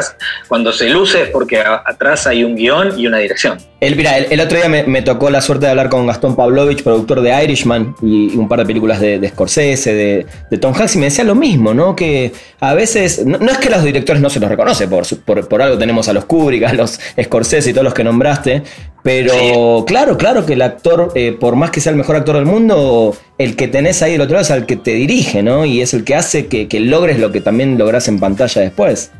[0.47, 3.57] cuando se luce es porque atrás hay un guion y una dirección.
[3.79, 7.21] El, mira, el, otro día me, tocó la suerte de hablar con Gastón Pavlovich, productor
[7.21, 11.23] de Irishman y, un par de películas de, Scorsese, de, Tom Hanks, y me decía
[11.23, 11.95] lo mismo, ¿no?
[11.95, 15.61] Que a veces, no, es que los directores no se los reconoce, por, por, por,
[15.61, 18.63] algo tenemos a los Kubrick, a los Scorsese y todos los que nombraste,
[19.07, 22.45] pero claro, claro que el actor, eh, por más que sea el mejor actor del
[22.45, 25.65] mundo, el que tenés ahí del otro lado es el que te dirige, ¿no?
[25.65, 29.11] Y es el que hace que, logres lo que también logras en pantalla después.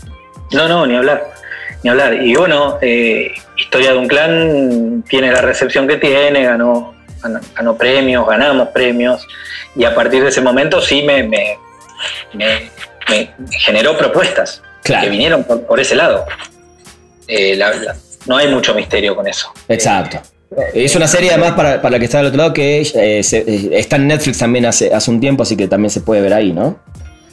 [0.52, 1.24] No, no, ni hablar,
[1.84, 2.14] ni hablar.
[2.14, 6.96] Y bueno, eh, Historia de un Clan tiene la recepción que tiene, ganó,
[7.56, 9.26] ganó, premios, ganamos premios,
[9.76, 11.58] y a partir de ese momento sí me, me,
[13.52, 16.26] generó propuestas que vinieron por, ese lado.
[17.28, 17.60] Eh,
[18.26, 19.52] no hay mucho misterio con eso.
[19.68, 20.22] Exacto.
[20.74, 23.98] Es una serie además para, para la que está del otro lado que eh, está
[23.98, 26.80] en Netflix también hace, hace un tiempo, así que también se puede ver ahí, ¿no?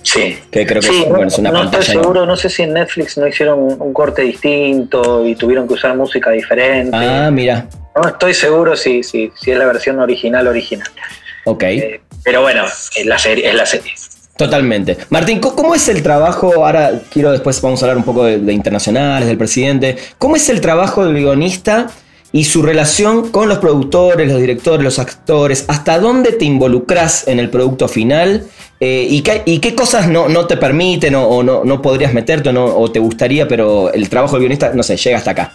[0.03, 0.39] Sí.
[0.51, 3.59] Que creo que es, una no estoy seguro, no sé si en Netflix no hicieron
[3.59, 6.95] un, corte distinto y tuvieron que usar música diferente.
[6.95, 7.67] Ah, mira.
[7.97, 10.89] No estoy seguro si, si, si es la versión original original.
[11.45, 11.63] Ok.
[11.63, 13.49] Eh, pero bueno, es la serie.
[13.49, 13.93] Es la serie.
[14.37, 14.99] Totalmente.
[15.11, 16.53] Martín, ¿cómo es el trabajo?
[16.65, 19.97] Ahora quiero después vamos a hablar un poco de, de internacionales, del presidente.
[20.19, 21.89] ¿Cómo es el trabajo del guionista
[22.35, 25.67] y su relación con los productores, los directores, los actores?
[25.69, 28.49] ¿Hasta dónde te involucras en el producto final?
[28.81, 33.93] Eh, ¿y, qué, cosas no, te permiten o, no, podrías meterte o, te gustaría, pero
[33.93, 35.53] el trabajo del guionista, no sé, llega hasta acá?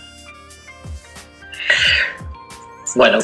[2.95, 3.19] Bueno,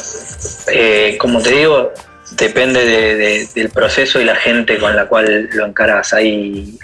[0.74, 1.94] eh, como te digo,
[2.32, 6.12] depende del proceso y la gente con la cual lo encaras.
[6.12, 6.78] Hay,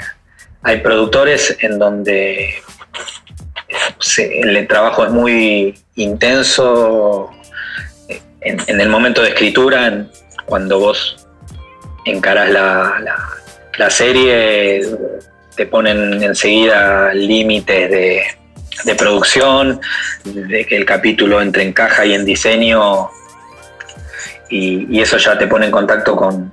[0.63, 2.53] hay productores en donde
[4.17, 7.31] el trabajo es muy intenso
[8.41, 10.07] en, el momento de escritura,
[10.45, 11.27] cuando vos
[12.05, 13.19] encaras la,
[13.77, 14.81] la, serie,
[15.55, 18.23] te ponen enseguida límites de,
[18.85, 19.79] de, producción,
[20.23, 23.09] de que el capítulo entre en caja y en diseño,
[24.49, 26.51] y, eso ya te pone en contacto con,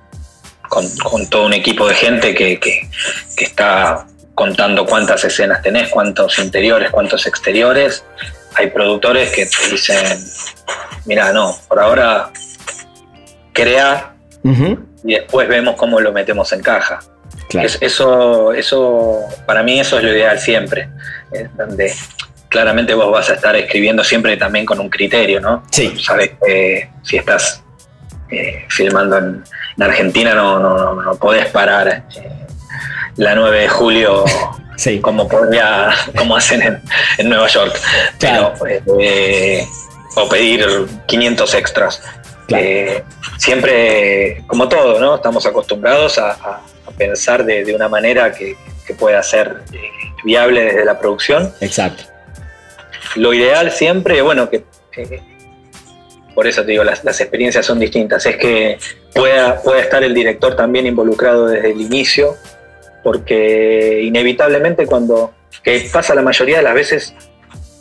[0.68, 2.88] con, todo un equipo de gente que, que,
[3.44, 4.06] está
[4.38, 8.04] contando cuántas escenas tenés, cuántos interiores, cuántos exteriores.
[8.54, 10.16] Hay productores que te dicen,
[11.06, 12.30] mira, no, por ahora
[13.52, 14.14] crea
[15.02, 17.00] y después vemos cómo lo metemos en caja.
[17.80, 20.88] eso, eso, para mí eso es lo ideal siempre,
[21.56, 21.92] donde
[22.48, 25.64] claramente vos vas a estar escribiendo siempre también con un criterio, ¿no?
[25.72, 25.98] Sí.
[26.00, 27.64] Sabes que si estás
[28.30, 29.42] eh, filmando en,
[29.80, 32.37] Argentina no, no, no, podés parar eh,
[33.18, 34.24] la 9 de julio
[35.02, 36.80] como podría, como hacen
[37.18, 37.78] en, Nueva York.
[38.20, 38.54] Pero,
[39.00, 39.66] eh,
[40.14, 42.02] o pedir 500 extras.
[42.48, 43.02] Eh,
[43.36, 45.16] siempre, como todo, ¿no?
[45.16, 46.60] Estamos acostumbrados a,
[46.96, 48.56] pensar de, una manera que,
[48.98, 49.90] pueda ser eh,
[50.24, 51.52] viable desde la producción.
[51.60, 52.04] Exacto.
[53.16, 54.64] Lo ideal siempre, bueno, que
[56.34, 58.78] por eso te digo, las, experiencias son distintas, es que
[59.14, 62.36] pueda, pueda estar el director también involucrado desde el inicio,
[63.02, 65.32] porque inevitablemente cuando,
[65.62, 67.14] que pasa la mayoría de las veces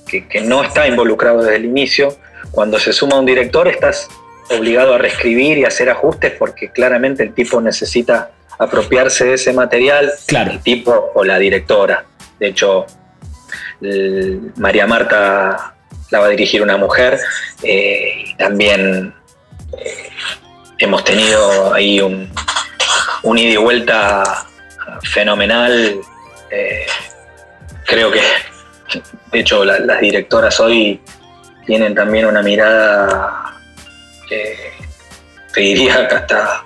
[0.08, 2.17] que, que no está involucrado desde el inicio,
[2.51, 4.08] cuando se suma un director estás
[4.49, 10.12] obligado a reescribir y hacer ajustes porque claramente el tipo necesita apropiarse de ese material,
[10.25, 10.51] claro.
[10.51, 12.06] el tipo o la directora.
[12.39, 12.86] De hecho,
[14.56, 15.75] María Marta
[16.10, 17.19] la va a dirigir una mujer
[17.63, 19.13] eh, y también
[19.77, 20.10] eh,
[20.80, 22.32] hemos tenido ahí un,
[23.23, 24.47] un ida y vuelta
[25.03, 25.99] fenomenal.
[26.49, 26.86] Eh,
[27.86, 28.21] creo que,
[29.31, 31.01] de hecho, las directoras hoy
[31.65, 33.53] tienen también una mirada
[35.57, 36.63] te diría que hasta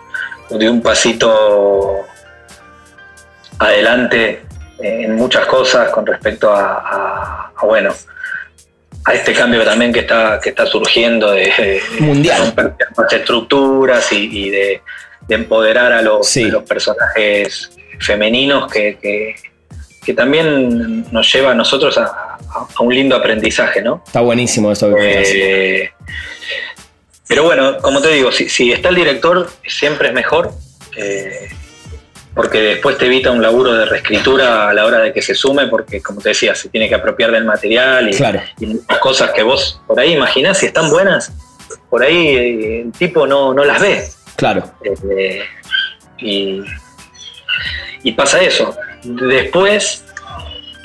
[0.50, 2.06] de un pasito
[3.60, 4.42] adelante
[4.80, 7.94] en muchas cosas con respecto a, bueno
[9.06, 14.82] a este cambio también que está que está surgiendo de, mundial de estructuras y, de,
[15.30, 19.36] empoderar a los, personajes femeninos que,
[20.16, 22.38] también nos lleva a nosotros a,
[22.80, 24.04] un lindo aprendizaje, ¿no?
[24.06, 24.94] Está buenísimo eso.
[25.00, 25.90] Eh,
[27.32, 30.52] pero bueno, como te digo, si, está el director, siempre es mejor,
[30.98, 31.48] eh,
[32.34, 35.68] porque después te evita un laburo de reescritura a la hora de que se sume,
[35.68, 39.82] porque como te decía, se tiene que apropiar del material y, las cosas que vos
[39.88, 41.32] por ahí imaginás, si están buenas,
[41.90, 44.04] por ahí eh, el tipo no, las ve.
[44.36, 44.70] Claro.
[44.84, 45.44] Eh,
[46.20, 46.62] y,
[48.04, 48.76] y pasa eso.
[49.04, 50.04] Después,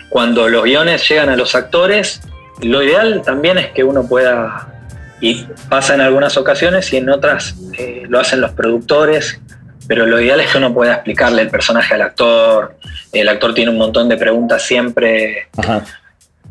[0.09, 2.20] cuando los guiones llegan a los actores,
[2.62, 4.72] lo ideal también es que uno pueda
[5.20, 9.40] y pasa en algunas ocasiones y en otras eh, lo hacen los productores,
[9.88, 12.76] pero lo ideal es que uno pueda explicarle el personaje al actor.
[13.12, 15.48] El actor tiene un montón de preguntas siempre.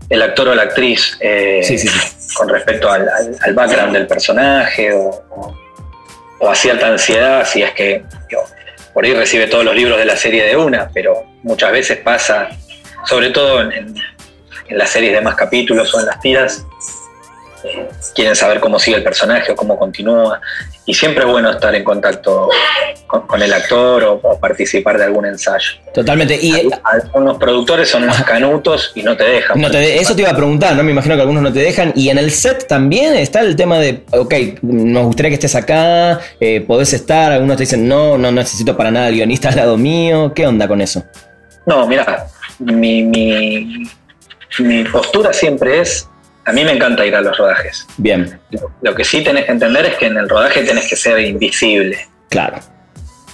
[0.09, 1.61] El actor o la actriz eh,
[2.35, 3.07] con respecto al,
[3.53, 5.55] background del personaje o,
[6.39, 8.03] o, a cierta ansiedad, si es que
[8.95, 12.47] por ahí recibe todos los libros de la serie de una, pero muchas veces pasa,
[13.05, 13.93] sobre todo en,
[14.69, 16.65] las series de más capítulos o en las tiras,
[18.15, 20.39] quieren saber cómo sigue el personaje o cómo continúa.
[20.87, 22.49] Y siempre es bueno estar en contacto
[23.07, 25.71] con, el actor o, participar de algún ensayo.
[25.93, 26.37] Totalmente.
[26.39, 29.59] Y algunos productores son más canutos y no te dejan.
[29.59, 30.83] No te eso te iba a preguntar, ¿no?
[30.83, 31.91] Me imagino que algunos no te dejan.
[31.95, 36.19] Y en el set también está el tema de, ok, nos gustaría que estés acá,
[36.39, 37.31] eh, podés estar.
[37.31, 40.33] Algunos te dicen, no, no necesito para nada el guionista al lado mío.
[40.35, 41.03] ¿Qué onda con eso?
[41.65, 42.27] No, mira,
[42.59, 43.87] mi, mi,
[44.59, 46.07] mi postura siempre es
[46.45, 47.87] a mí me encanta ir a los rodajes.
[47.97, 48.39] Bien.
[48.81, 52.07] Lo, que sí tenés que entender es que en el rodaje tenés que ser invisible.
[52.29, 52.59] Claro.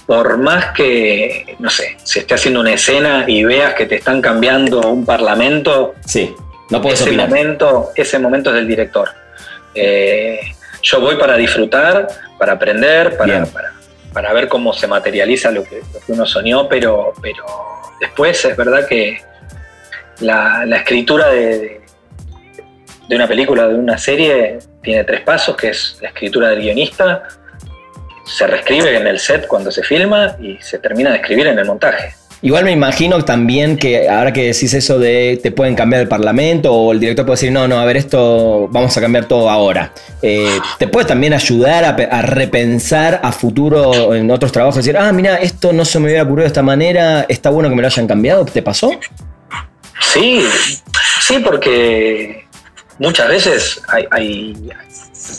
[0.06, 4.20] por más que, no sé, se esté haciendo una escena y veas que te están
[4.20, 6.32] cambiando un parlamento, sí,
[6.70, 9.08] no puedes ese momento, ese momento es del director.
[9.74, 10.40] Eh,
[10.82, 13.46] yo voy para disfrutar, para aprender, para,
[14.12, 17.44] para, ver cómo se materializa lo que, uno soñó, pero, pero
[18.00, 19.22] después es verdad que
[20.20, 21.81] la, escritura de,
[23.12, 27.24] de una película, de una serie, tiene tres pasos, que es la escritura del guionista,
[28.24, 31.66] se reescribe en el set cuando se filma y se termina de escribir en el
[31.66, 32.14] montaje.
[32.40, 36.72] Igual me imagino también que ahora que decís eso de te pueden cambiar el parlamento
[36.72, 39.92] o el director puede decir, no, no, a ver, esto vamos a cambiar todo ahora.
[40.22, 45.36] Eh, te puede también ayudar a, repensar a futuro en otros trabajos, decir, ah, mira,
[45.36, 48.06] esto no se me hubiera ocurrido de esta manera, está bueno que me lo hayan
[48.06, 48.90] cambiado, ¿te pasó?
[50.00, 50.42] Sí,
[51.20, 52.41] sí, porque
[53.02, 54.54] muchas veces hay,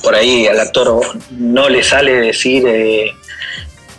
[0.04, 3.12] por ahí al actor no le sale decir eh,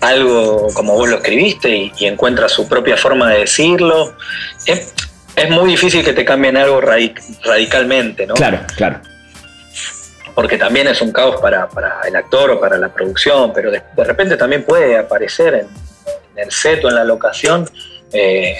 [0.00, 4.14] algo como vos lo escribiste y, encuentra su propia forma de decirlo.
[4.66, 4.92] Es,
[5.50, 8.35] muy difícil que te cambien algo radicalmente, ¿no?
[8.35, 9.00] Claro, claro.
[10.35, 11.68] Porque también es un caos para,
[12.07, 15.68] el actor o para la producción, pero de, repente también puede aparecer en,
[16.37, 17.68] el set o en la locación.
[18.12, 18.57] Eh,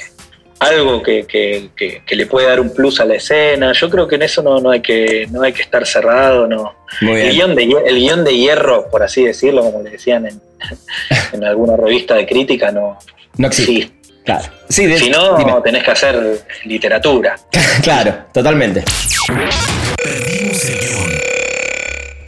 [0.64, 1.70] algo que,
[2.09, 3.72] le puede dar un plus a la escena.
[3.72, 6.46] Yo creo que en eso no, no, hay, que, no hay que estar cerrado.
[6.46, 6.74] No.
[7.00, 10.40] El, guion de, el guion de hierro, por así decirlo, como le decían en,
[11.33, 12.98] en alguna revista de crítica, no,
[13.37, 13.90] no existe.
[14.24, 14.44] Claro.
[14.68, 17.37] si no, tenés que hacer literatura.
[17.83, 18.83] claro, totalmente.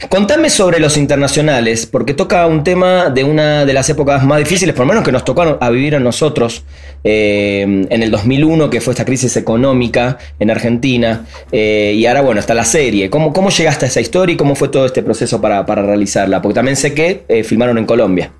[0.09, 4.73] Contame sobre los internacionales, porque toca un tema de una de las épocas más difíciles,
[4.73, 6.63] por lo menos que nos tocó a vivir a nosotros,
[7.03, 12.39] eh, en el 2001, que fue esta crisis económica en Argentina, eh, y ahora, bueno,
[12.39, 13.09] está la serie.
[13.09, 16.41] ¿Cómo, ¿Cómo llegaste a esa historia y cómo fue todo este proceso para, realizarla?
[16.41, 18.31] Porque también sé que eh, filmaron en Colombia.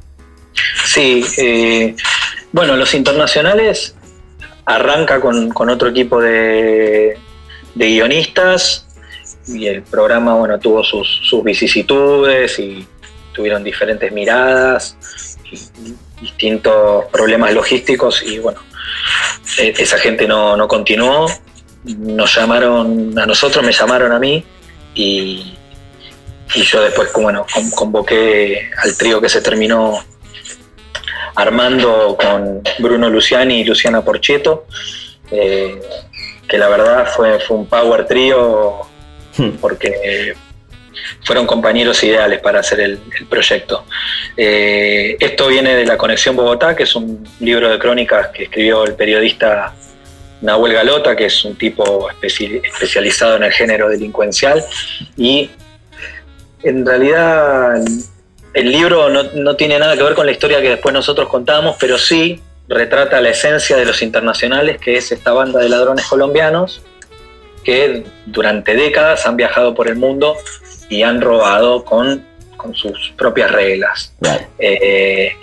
[0.86, 1.23] Sí,
[2.51, 3.93] bueno, los internacionales
[4.65, 7.17] arranca con, otro equipo de,
[7.75, 8.87] de guionistas
[9.47, 12.86] y el programa bueno tuvo sus, vicisitudes y
[13.33, 14.97] tuvieron diferentes miradas
[15.51, 18.62] y distintos problemas logísticos y bueno
[19.60, 21.27] e, esa gente no, continuó
[21.83, 24.43] nos llamaron a nosotros me llamaron a mí
[24.95, 25.55] y,
[26.55, 30.03] y yo después bueno convoqué al trío que se terminó
[31.36, 34.65] armando con Bruno Luciani y Luciana Porcheto
[35.31, 35.79] eh,
[36.47, 38.81] que la verdad fue, fue un power trío.
[39.62, 40.36] porque
[41.23, 43.86] fueron compañeros ideales para hacer el, proyecto.
[44.36, 48.84] Eh, esto viene de La Conexión Bogotá, que es un libro de crónicas que escribió
[48.84, 49.73] el periodista
[50.41, 54.63] Nahuel Galota, que es un tipo especializado en el género delincuencial,
[55.15, 55.50] y
[56.63, 57.76] en realidad
[58.54, 61.76] el libro no, no tiene nada que ver con la historia que después nosotros contamos,
[61.80, 66.82] pero sí retrata la esencia de los internacionales, que es esta banda de ladrones colombianos,
[67.67, 70.38] que durante décadas han viajado por el mundo
[70.88, 72.25] y han robado con,
[72.71, 74.13] sus propias reglas.
[74.58, 75.34] Eh,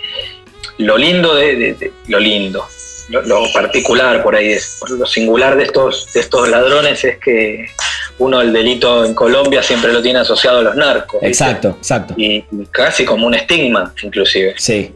[0.79, 2.65] lo lindo de, lo lindo,
[3.09, 7.67] lo, particular por ahí es, lo singular de estos, de estos ladrones es que
[8.17, 11.21] uno el delito en Colombia siempre lo tiene asociado a los narcos.
[11.21, 12.15] Exacto, exacto.
[12.17, 14.55] Y, casi como un estigma, inclusive.
[14.57, 14.91] Sí.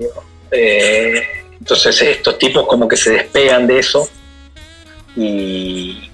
[0.50, 1.22] Eh,
[1.60, 4.10] entonces estos tipos como que se despegan de eso
[5.16, 6.10] y,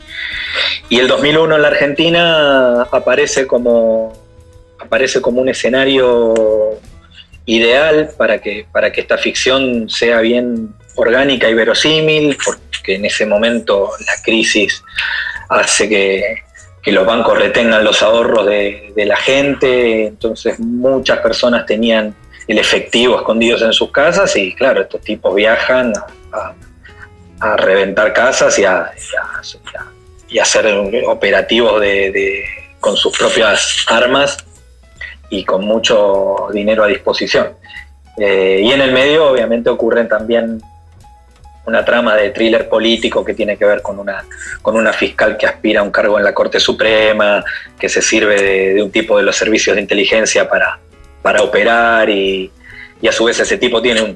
[0.89, 4.13] y el 2001 en la Argentina aparece como,
[4.79, 6.33] aparece como un escenario
[7.45, 13.25] ideal para que, para que esta ficción sea bien orgánica y verosímil, porque en ese
[13.25, 14.83] momento la crisis
[15.49, 16.45] hace que,
[16.91, 22.15] los bancos retengan los ahorros de, la gente, entonces muchas personas tenían
[22.47, 25.93] el efectivo escondidos en sus casas y claro, estos tipos viajan
[26.31, 28.91] a, reventar casas y a,
[30.39, 30.67] hacer
[31.07, 32.43] operativos de,
[32.79, 34.37] con sus propias armas
[35.29, 37.49] y con mucho dinero a disposición.
[38.17, 40.61] Eh, y en el medio obviamente ocurren también
[41.65, 44.23] una trama de thriller político que tiene que ver con una,
[44.61, 47.43] con una fiscal que aspira a un cargo en la Corte Suprema,
[47.79, 50.79] que se sirve de, un tipo de los servicios de inteligencia para,
[51.21, 52.51] para operar y,
[53.01, 54.15] y a su vez ese tipo tiene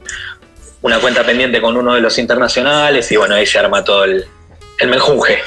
[0.82, 4.26] una cuenta pendiente con uno de los internacionales y bueno, ahí se arma todo el,
[4.80, 5.38] el menjunje.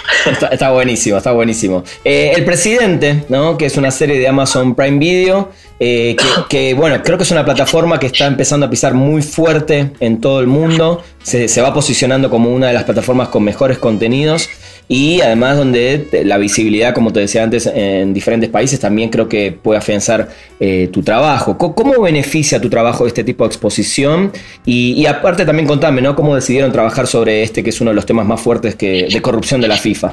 [0.51, 1.83] Está, buenísimo, está buenísimo.
[2.05, 3.57] Eh, el Presidente, ¿no?
[3.57, 6.17] que es una serie de Amazon Prime Video, eh,
[6.49, 10.21] que, bueno, creo que es una plataforma que está empezando a pisar muy fuerte en
[10.21, 14.49] todo el mundo, se, va posicionando como una de las plataformas con mejores contenidos.
[14.93, 19.51] Y además donde la visibilidad, como te decía antes, en diferentes países también creo que
[19.51, 20.29] puede afianzar
[20.61, 21.57] eh, tu trabajo.
[21.57, 24.33] ¿Cómo, beneficia tu trabajo este tipo de exposición?
[24.67, 26.15] Y, aparte también contame, ¿no?
[26.15, 29.23] ¿Cómo decidieron trabajar sobre este que es uno de los temas más fuertes que, de
[29.23, 30.13] corrupción de la FIFA?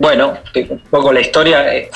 [0.00, 1.72] Bueno, un poco la historia.
[1.72, 1.88] Eh,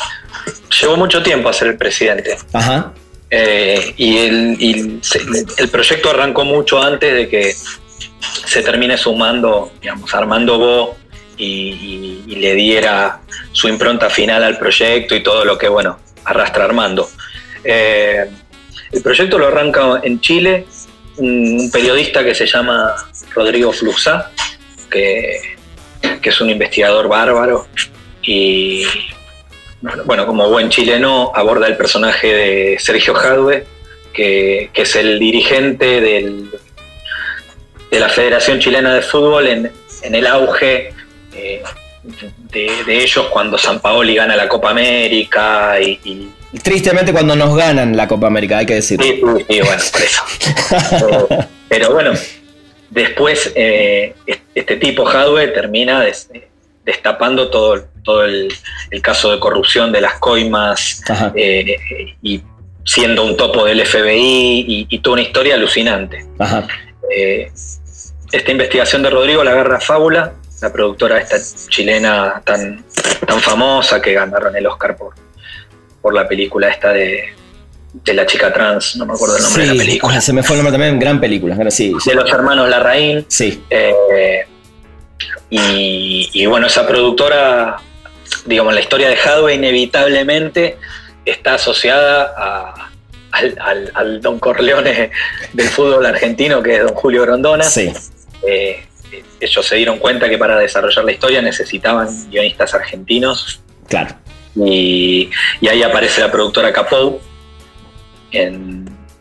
[0.80, 2.36] llevó mucho tiempo a ser el presidente.
[2.52, 2.92] Ajá.
[3.28, 5.00] Eh, y, el,
[5.58, 7.52] el, proyecto arrancó mucho antes de que
[8.46, 11.07] se termine sumando, digamos, Armando Bo
[11.38, 13.20] y, le diera
[13.52, 17.08] su impronta final al proyecto y todo lo que, bueno, arrastra Armando.
[17.64, 18.28] Eh,
[18.92, 20.66] el proyecto lo arranca en Chile
[21.16, 22.94] un, periodista que se llama
[23.34, 24.30] Rodrigo Fluxá,
[24.90, 25.56] que,
[26.22, 27.66] que es un investigador bárbaro
[28.22, 28.84] y
[30.04, 33.64] bueno, como buen chileno, aborda el personaje de Sergio Jadwe,
[34.12, 36.50] que, es el dirigente del,
[37.90, 39.72] de la Federación Chilena de Fútbol en,
[40.02, 40.92] el auge
[41.34, 41.62] eh,
[42.52, 46.30] de, ellos cuando San Paoli gana la Copa América y,
[46.62, 49.04] Tristemente cuando nos ganan la Copa América, hay que decirlo.
[49.04, 50.22] Sí, bueno, por eso.
[51.68, 52.12] pero, bueno,
[52.88, 54.14] después eh,
[54.54, 56.06] este tipo Jadwe termina
[56.84, 58.50] destapando todo, todo el,
[59.02, 61.02] caso de corrupción de las coimas
[61.34, 61.76] eh,
[62.22, 62.40] y
[62.84, 66.24] siendo un topo del FBI y, toda una historia alucinante.
[67.14, 67.52] Eh,
[68.32, 71.36] esta investigación de Rodrigo la agarra Fábula, la productora esta
[71.68, 72.84] chilena tan,
[73.26, 75.14] tan famosa que ganaron el Oscar por,
[76.00, 77.34] por la película esta de,
[78.06, 80.20] la chica trans, no me acuerdo el nombre de la película.
[80.20, 81.94] se me fue el nombre también, gran película, sí.
[82.04, 83.24] De los hermanos Larraín.
[83.28, 83.62] Sí.
[83.70, 84.44] Eh,
[85.50, 87.76] y, bueno, esa productora,
[88.44, 90.76] digamos, la historia de Hadwe inevitablemente
[91.24, 92.90] está asociada
[93.30, 95.10] al, Don Corleone
[95.52, 97.64] del fútbol argentino, que es Don Julio Grondona.
[97.64, 97.92] Sí.
[98.46, 98.84] Eh,
[99.40, 103.60] ellos se dieron cuenta que para desarrollar la historia necesitaban guionistas argentinos.
[103.88, 104.14] Claro.
[104.56, 105.30] Y,
[105.68, 107.20] ahí aparece la productora Capou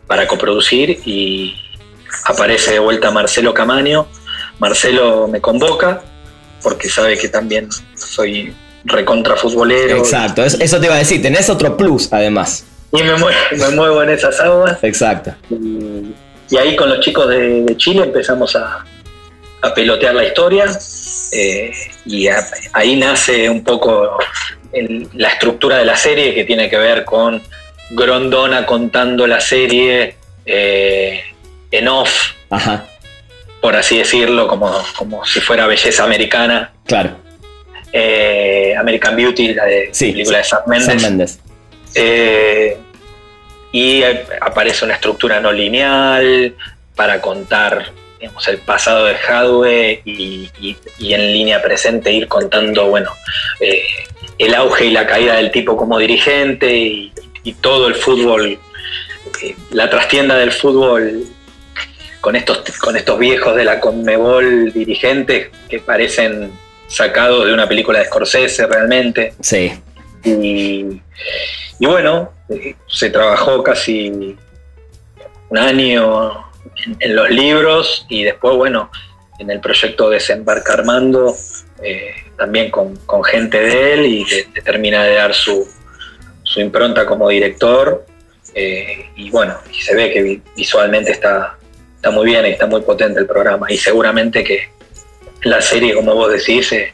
[0.06, 1.54] para coproducir y
[2.24, 4.06] aparece de vuelta Marcelo Camaño.
[4.58, 6.02] Marcelo me convoca
[6.62, 9.96] porque sabe que también soy recontra futbolero.
[9.96, 12.64] Exacto, eso te iba a decir, tenés otro plus además.
[12.92, 14.78] Y me muevo, en esas aguas.
[14.82, 15.34] Exacto.
[15.50, 18.84] Y, ahí con los chicos de, Chile empezamos a,
[19.74, 20.66] pelotear la historia
[21.32, 21.72] eh,
[22.06, 22.28] y
[22.72, 24.18] ahí nace un poco
[25.14, 27.42] la estructura de la serie que tiene que ver con
[27.90, 31.22] Grondona contando la serie eh,
[31.70, 32.32] en off.
[32.50, 32.86] Ajá
[33.60, 36.72] por así decirlo, como, como si fuera belleza americana.
[36.86, 37.16] Claro.
[37.92, 41.40] Eh, American Beauty, la de película de Sam Mendes.
[41.94, 42.76] Eh,
[43.72, 44.02] y
[44.40, 46.54] aparece una estructura no lineal
[46.94, 50.50] para contar digamos, el pasado de Hadwe y,
[51.00, 53.12] en línea presente ir contando bueno,
[53.60, 53.82] eh,
[54.38, 57.12] el auge y la caída del tipo como dirigente y,
[57.42, 58.58] y todo el fútbol,
[59.70, 61.24] la trastienda del fútbol
[62.20, 66.52] con estos, con estos viejos de la Conmebol dirigentes que parecen
[66.88, 69.34] sacados de una película de Scorsese realmente.
[69.40, 69.72] Sí.
[70.24, 71.00] Y,
[71.80, 72.32] bueno,
[72.86, 74.36] se trabajó casi
[75.48, 76.47] un año
[77.00, 78.90] en, los libros y después, bueno,
[79.38, 81.34] en el proyecto Desembarca Armando,
[81.82, 85.68] eh, también con, gente de él y le, termina de dar su,
[86.42, 88.06] su impronta como director.
[88.54, 91.58] Eh, y bueno, se ve que visualmente está,
[91.96, 93.70] está muy bien y está muy potente el programa.
[93.70, 94.68] Y seguramente que
[95.42, 96.92] la serie, como vos decís, eh,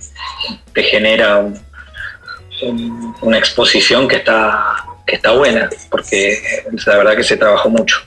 [0.73, 1.47] te genera
[3.21, 8.03] una exposición que está, que está buena, porque la verdad que se trabajó mucho.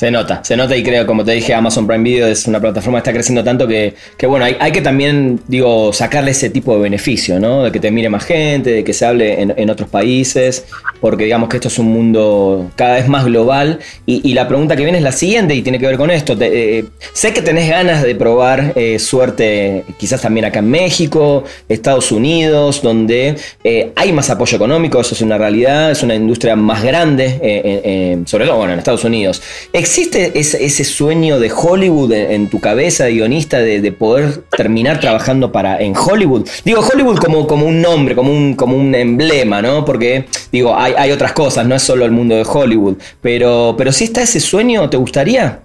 [0.00, 2.96] Se nota, se nota y creo, como te dije, Amazon Prime Video es una plataforma
[2.96, 3.94] que está creciendo tanto que,
[4.26, 7.64] bueno, hay, que también, digo, sacarle ese tipo de beneficio, ¿no?
[7.64, 10.64] De que te mire más gente, de que se hable en, otros países,
[11.02, 13.78] porque digamos que esto es un mundo cada vez más global.
[14.06, 16.34] Y, la pregunta que viene es la siguiente y tiene que ver con esto.
[16.40, 22.10] Eh, sé que tenés ganas de probar eh, suerte quizás también acá en México, Estados
[22.10, 26.82] Unidos, donde eh, hay más apoyo económico, eso es una realidad, es una industria más
[26.82, 29.42] grande, sobre todo, bueno, en Estados Unidos.
[29.90, 35.96] ¿Existe ese, sueño de Hollywood en, tu cabeza, guionista, de, poder terminar trabajando para, en
[35.96, 36.48] Hollywood?
[36.64, 39.84] Digo Hollywood como, como un nombre, como un, como un emblema, ¿no?
[39.84, 42.98] Porque, digo, hay, otras cosas, no es solo el mundo de Hollywood.
[43.20, 45.58] Pero, pero si está ese sueño, ¿te gustaría?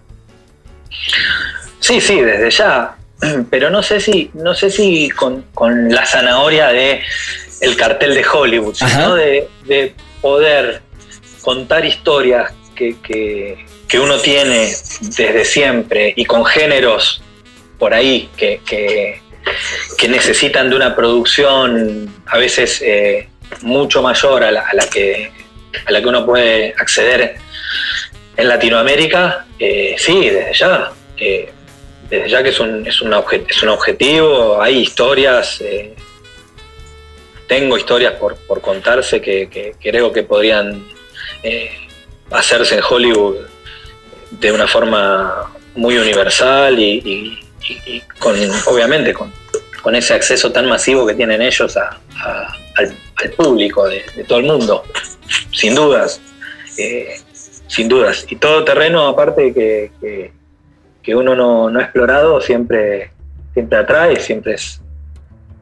[1.80, 2.96] Sí, sí, desde ya.
[3.52, 5.46] Pero no sé si, no sé si con,
[5.90, 7.00] la zanahoria de
[7.62, 10.82] el cartel de Hollywood, sino de, poder
[11.44, 17.22] contar historias que, que uno tiene desde siempre y con géneros
[17.78, 19.22] por ahí que, que,
[19.98, 23.30] que necesitan de una producción a veces eh,
[23.62, 25.32] mucho mayor a la, que,
[25.86, 27.36] a la que uno puede acceder
[28.38, 30.92] en Latinoamérica, eh, sí, desde ya.
[31.18, 31.50] Eh,
[32.10, 33.14] desde ya que es un, es, un
[33.48, 35.60] es un objetivo, hay historias,
[37.48, 40.86] tengo historias por, contarse que, creo que podrían
[42.30, 43.38] hacerse en Hollywood
[44.40, 47.40] de una forma muy universal y
[48.20, 48.36] con,
[48.68, 49.32] obviamente con,
[49.86, 54.84] con ese acceso tan masivo que tienen ellos al, público de, todo el mundo,
[55.52, 56.20] sin dudas,
[56.76, 57.20] eh,
[57.68, 58.26] sin dudas.
[58.28, 60.32] Y todo terreno, aparte que,
[61.04, 63.12] que, uno no, ha explorado, siempre,
[63.54, 64.82] siempre atrae, siempre es,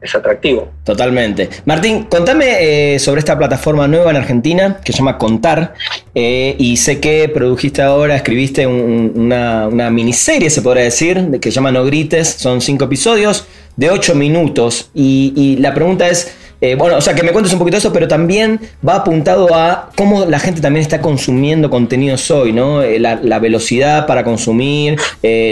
[0.04, 0.68] es atractivo.
[0.84, 1.48] Totalmente.
[1.64, 5.74] Martín, contame eh, sobre esta plataforma nueva en Argentina que se llama Contar.
[6.14, 11.54] Eh, y sé que produjiste ahora, escribiste una, una, miniserie, se podría decir, que se
[11.54, 12.28] llama No Grites.
[12.28, 13.46] Son cinco episodios
[13.76, 14.90] de 8 minutos.
[14.94, 18.06] Y, la pregunta es, eh, bueno, o sea, que me cuentes un poquito eso, pero
[18.06, 22.82] también va apuntado a cómo la gente también está consumiendo contenidos hoy, ¿no?
[22.82, 24.96] La, velocidad para consumir,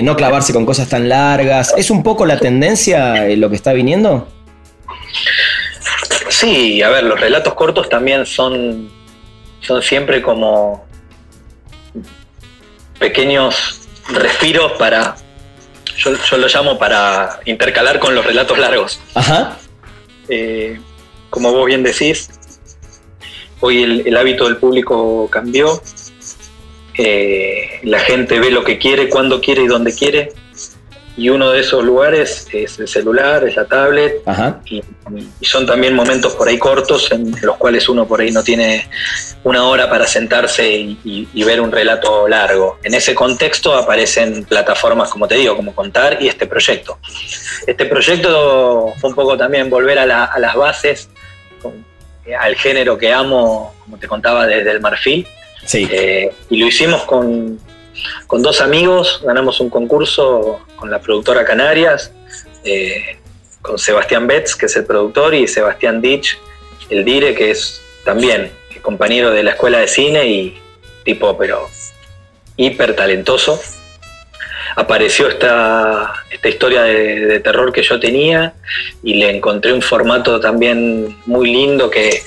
[0.02, 1.74] no clavarse con cosas tan largas.
[1.76, 4.28] ¿Es un poco la tendencia lo que está viniendo?
[6.42, 8.90] Sí, a ver, los relatos cortos también son,
[9.60, 10.84] son siempre como
[12.98, 15.14] pequeños respiros para
[15.96, 18.98] yo, lo llamo para intercalar con los relatos largos.
[19.14, 19.56] Ajá.
[20.28, 20.80] Eh,
[21.30, 22.28] como vos bien decís,
[23.60, 25.80] hoy el, hábito del público cambió.
[26.98, 30.32] Eh, la gente ve lo que quiere, cuando quiere y donde quiere
[31.16, 34.22] y uno de esos lugares es el celular, es la tablet,
[34.64, 34.82] Y,
[35.44, 38.88] son también momentos por ahí cortos en los cuales uno por ahí no tiene
[39.44, 40.66] una hora para sentarse
[41.04, 42.78] y, ver un relato largo.
[42.82, 46.98] En ese contexto aparecen plataformas, como te digo, como Contar y este proyecto.
[47.66, 51.10] Este proyecto fue un poco también volver a, las bases,
[52.38, 55.26] al género que amo, como te contaba, desde el marfil.
[55.64, 55.86] Sí.
[55.90, 57.58] Eh, y lo hicimos con,
[58.26, 62.10] con dos amigos, ganamos un concurso con la productora Canarias,
[62.64, 63.16] eh,
[63.62, 66.40] con Sebastián Betts, que es el productor, y Sebastián Ditch,
[66.90, 68.50] el dire, que es también
[68.82, 70.60] compañero de la escuela de cine y
[71.04, 71.68] tipo, pero
[72.56, 73.62] hiper talentoso.
[74.74, 78.54] Apareció esta, esta historia de, terror que yo tenía
[79.04, 82.24] y le encontré un formato también muy lindo que,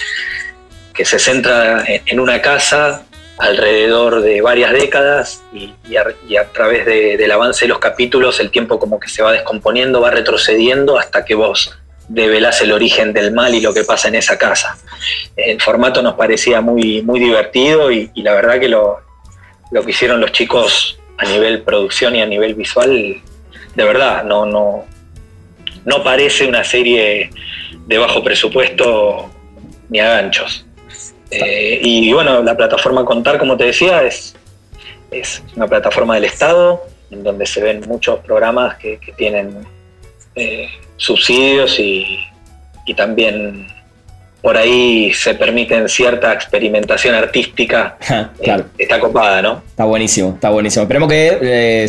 [0.93, 3.04] que se centra en una casa
[3.37, 8.99] alrededor de varias décadas y, a, través del avance de los capítulos el tiempo como
[8.99, 11.77] que se va descomponiendo, va retrocediendo hasta que vos
[12.07, 14.77] develás el origen del mal y lo que pasa en esa casa.
[15.35, 19.01] El formato nos parecía muy, muy divertido y, la verdad que lo,
[19.71, 23.21] lo, que hicieron los chicos a nivel producción y a nivel visual,
[23.75, 24.85] de verdad, no, no,
[25.83, 27.31] no parece una serie
[27.85, 29.29] de bajo presupuesto
[29.89, 30.65] ni a ganchos.
[31.31, 34.35] Eh, y bueno, la plataforma Contar, como te decía, es,
[35.11, 39.65] es una plataforma del Estado, en donde se ven muchos programas que, tienen
[40.35, 40.67] eh,
[40.97, 42.19] subsidios y,
[42.85, 43.67] y también
[44.45, 47.97] por ahí se permiten cierta experimentación artística.
[48.43, 48.65] claro.
[48.77, 49.63] Eh, está copada, ¿no?
[49.67, 50.83] Está buenísimo, está buenísimo.
[50.83, 51.87] Esperemos que eh,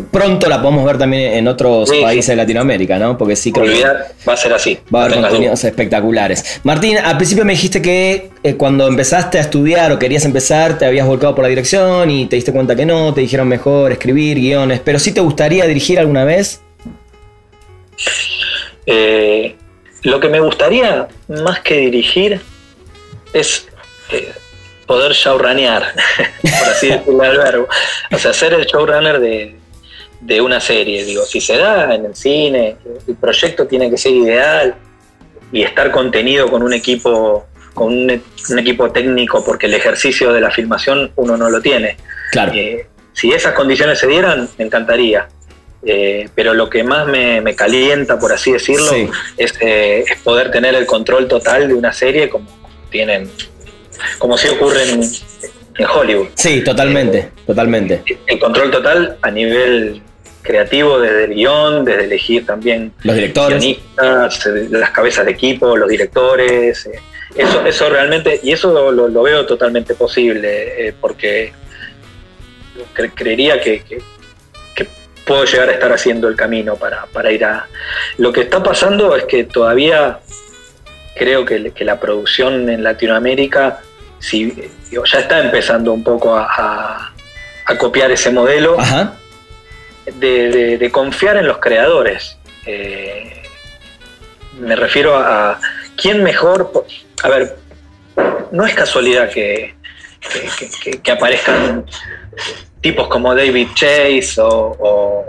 [0.00, 3.16] pronto la podamos ver también en otros países de Latinoamérica, ¿no?
[3.16, 3.84] Porque sí creo que
[4.28, 4.78] va a ser así.
[4.94, 6.60] Va a haber contenidos espectaculares.
[6.64, 10.86] Martín, al principio me dijiste que eh, cuando empezaste a estudiar o querías empezar, te
[10.86, 14.38] habías volcado por la dirección y te diste cuenta que no, te dijeron mejor escribir
[14.38, 16.60] guiones, pero sí te gustaría dirigir alguna vez.
[18.86, 19.56] Eh,
[20.02, 22.40] lo que me gustaría, más que dirigir,
[23.32, 23.66] es
[24.10, 24.32] eh,
[24.86, 25.92] poder showrunnear,
[26.42, 27.68] por así decirlo al verbo.
[28.12, 29.56] O sea, ser el showrunner de,
[30.20, 31.04] de una serie.
[31.04, 34.74] Digo, si se da en el cine, el proyecto tiene que ser ideal
[35.52, 38.10] y estar contenido con un equipo con un,
[38.58, 41.96] equipo técnico porque el ejercicio de la filmación uno no lo tiene.
[42.32, 42.52] Claro.
[42.52, 45.28] Eh, si esas condiciones se dieran, me encantaría.
[45.84, 50.86] Eh, pero lo que más me, calienta, por así decirlo, eh, es, poder tener el
[50.86, 52.46] control total de una serie como
[52.90, 53.30] tienen,
[54.18, 55.02] como si ocurre en,
[55.88, 56.28] Hollywood.
[56.34, 58.02] Sí, totalmente, eh, totalmente.
[58.26, 60.02] El control total a nivel
[60.42, 63.78] creativo, desde el guion, desde elegir también los directores,
[64.70, 66.88] las cabezas de equipo, los directores.
[67.34, 71.52] eso, eso realmente, y eso lo, veo totalmente posible, porque
[73.14, 73.82] creería que
[75.28, 77.66] puedo llegar a estar haciendo el camino para, ir a...
[78.16, 80.20] Lo que está pasando es que todavía
[81.14, 83.80] creo que, la producción en Latinoamérica
[84.18, 84.52] si,
[84.90, 87.12] ya está empezando un poco a,
[87.78, 88.78] copiar ese modelo
[90.14, 92.38] De, confiar en los creadores.
[92.66, 93.42] Eh,
[94.58, 95.60] me refiero a,
[95.96, 96.70] quién mejor.
[97.22, 97.56] A ver,
[98.50, 99.74] no es casualidad que,
[101.02, 101.84] que, aparezcan
[102.80, 105.26] tipos como David Chase o, o,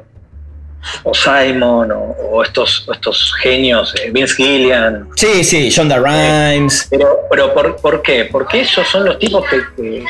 [1.13, 5.09] Simon o, estos, estos genios, eh, Vince Gillian.
[5.15, 6.87] Sí, sí, John Rhimes.
[6.89, 8.25] pero, pero ¿por, ¿por, qué?
[8.31, 10.03] Porque ellos son los tipos que,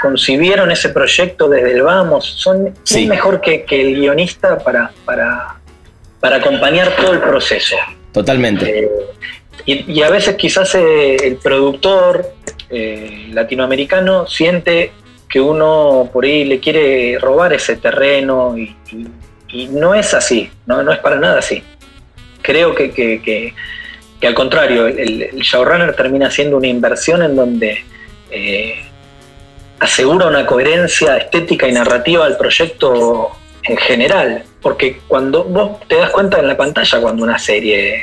[0.00, 2.24] concibieron ese proyecto desde el vamos.
[2.24, 2.74] Son
[3.06, 5.56] mejor que, el guionista para, para,
[6.20, 7.76] para acompañar todo el proceso.
[8.12, 8.84] Totalmente.
[8.84, 8.90] Eh,
[9.66, 12.32] y, a veces quizás eh, el productor
[12.70, 14.92] eh, latinoamericano siente
[15.28, 18.74] que uno por ahí le quiere robar ese terreno y,
[19.70, 21.62] no es así, no, no, es para nada así.
[22.42, 23.54] Creo que, que,
[24.26, 27.84] al contrario, el, showrunner termina siendo una inversión en donde
[29.80, 33.30] asegura una coherencia estética y narrativa al proyecto
[33.64, 38.00] en general, porque cuando vos te das cuenta en la pantalla cuando una serie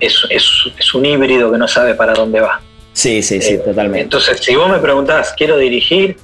[0.00, 2.60] es, es, un híbrido que no sabe para dónde va.
[2.92, 4.02] Sí, sí, sí, eh, totalmente.
[4.02, 6.16] Entonces, si vos me preguntás, quiero dirigir,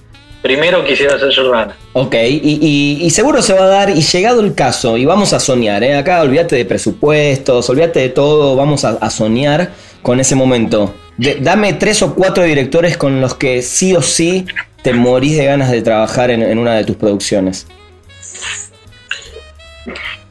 [0.43, 1.77] primero quisiera ser Jordana.
[1.93, 5.83] Ok, y, seguro se va a dar, y llegado el caso, y vamos a soñar,
[5.83, 5.97] ¿eh?
[5.97, 9.73] acá olvídate de presupuestos, olvídate de todo, vamos a, soñar
[10.03, 10.95] con ese momento.
[11.41, 14.47] dame tres o cuatro directores con los que sí o sí
[14.83, 17.67] te morís de ganas de trabajar en una de tus producciones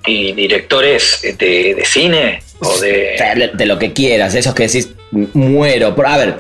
[0.10, 3.50] y directores de, cine o de...
[3.54, 3.66] de...
[3.66, 5.96] lo que quieras, esos que decís muero.
[6.06, 6.38] A ver,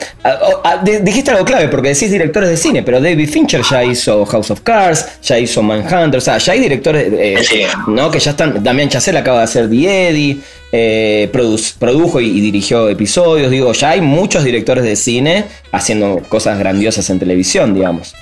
[1.01, 4.61] dijiste algo clave porque decís directores de cine, pero David Fincher ya hizo House of
[4.61, 8.11] Cards, ya hizo Manhunter, o sea, ya hay directores eh, ¿no?
[8.11, 8.63] que ya están.
[8.63, 10.37] Damián Chazelle acaba de hacer The Eddie,
[10.71, 11.29] eh,
[11.79, 17.19] produjo y, dirigió episodios, digo, ya hay muchos directores de cine haciendo cosas grandiosas en
[17.19, 18.13] televisión, digamos.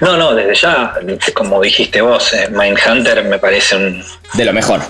[0.00, 0.94] No, no, desde ya,
[1.34, 4.04] como dijiste vos, eh, Mindhunter me parece un.
[4.34, 4.80] De lo mejor.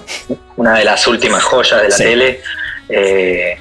[0.57, 2.41] Una de las últimas joyas de la tele.
[2.89, 3.59] Eh,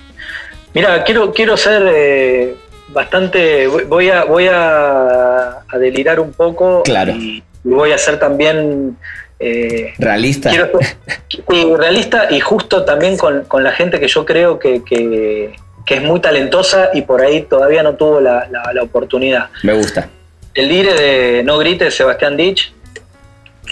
[0.73, 2.55] mira, quiero, quiero ser eh,
[2.89, 3.67] bastante.
[3.67, 6.83] Voy a, voy a, delirar un poco.
[6.83, 7.13] Claro.
[7.13, 8.97] Y, voy a ser también.
[9.97, 10.51] realista.
[11.77, 15.53] realista y justo también con, la gente que yo creo que,
[15.85, 19.49] es muy talentosa y por ahí todavía no tuvo la oportunidad.
[19.63, 20.09] Me gusta
[20.53, 22.73] el líder de No Grites, Sebastián Ditch,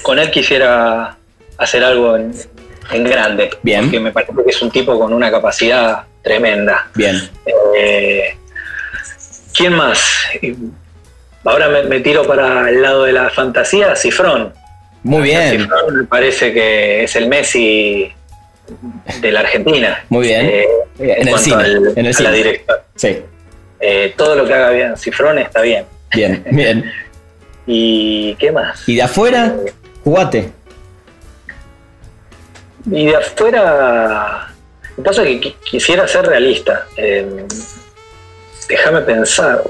[0.01, 1.17] con él quisiera
[1.57, 2.33] hacer algo en,
[3.03, 3.51] grande.
[3.61, 3.83] Bien.
[3.83, 6.89] Porque me parece que es un tipo con una capacidad tremenda.
[6.95, 7.29] Bien.
[7.77, 8.35] Eh,
[9.53, 9.99] ¿Quién más?
[11.43, 14.53] Ahora me, tiro para el lado de la fantasía, Cifrón.
[15.03, 15.51] Muy bien.
[15.51, 18.11] Cifrón me parece que es el Messi
[19.21, 20.03] de la Argentina.
[20.09, 20.45] Muy bien.
[20.45, 20.65] Eh,
[20.99, 21.63] en, el cine.
[21.95, 22.29] en el cine.
[22.29, 22.83] la directora.
[22.95, 23.17] Sí.
[23.79, 25.85] Eh, todo lo que haga bien Cifrón está bien.
[26.13, 26.91] Bien, bien.
[27.65, 28.87] ¿Y qué más?
[28.87, 29.55] ¿Y de afuera?
[30.03, 30.51] Jugate.
[32.85, 34.50] Y de afuera.
[35.03, 36.85] Pasa es que quisiera ser realista.
[36.97, 37.45] Eh,
[38.67, 39.63] déjame pensar.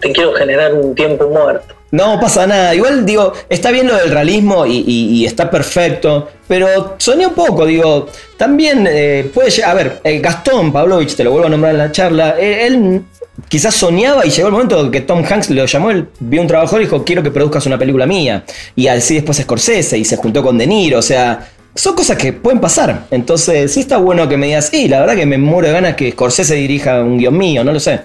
[0.00, 1.74] Te quiero generar un tiempo muerto.
[1.92, 2.74] No pasa nada.
[2.74, 6.28] Igual digo, está bien lo del realismo y, está perfecto.
[6.48, 9.62] Pero soñé un poco, digo, también eh, puede.
[9.62, 13.02] A ver, eh, Gastón Pavlovich, te lo vuelvo a nombrar en la charla, él
[13.48, 16.76] quizás soñaba y llegó el momento que Tom Hanks lo llamó, él vio un trabajo
[16.78, 18.44] y dijo, quiero que produzcas una película mía.
[18.74, 22.32] Y así después Scorsese y se juntó con De Niro, o sea, son cosas que
[22.32, 23.06] pueden pasar.
[23.10, 25.96] Entonces, sí está bueno que me digas, sí, la verdad que me muero de ganas
[25.96, 28.00] que Scorsese dirija un guion mío, no lo sé.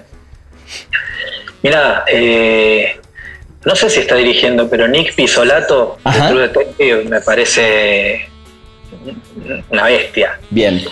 [1.62, 2.98] Mira, eh,
[3.64, 8.28] no sé si está dirigiendo, pero Nick Pisolato, me parece
[9.70, 10.38] una bestia.
[10.50, 10.82] Bien.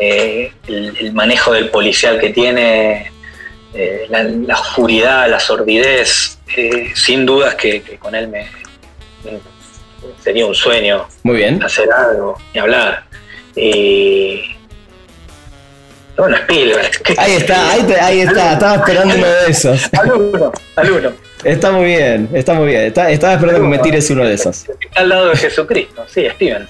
[0.00, 3.10] Eh, el, manejo del policial que tiene
[3.72, 8.46] eh, la, oscuridad, la sordidez, eh, sin dudas que, con él me,
[10.22, 11.62] sería un sueño Muy bien.
[11.62, 13.04] hacer algo y hablar.
[13.54, 14.42] Y
[16.16, 16.90] bueno, Spielberg.
[17.18, 19.88] Ahí está, ahí, está, estaba esperando uno de esos.
[19.92, 21.12] Al uno, al uno.
[21.44, 22.82] Está muy bien, está muy bien.
[22.86, 24.68] estaba esperando que me tires uno de esos.
[24.68, 26.66] Está al lado de Jesucristo, sí, Steven.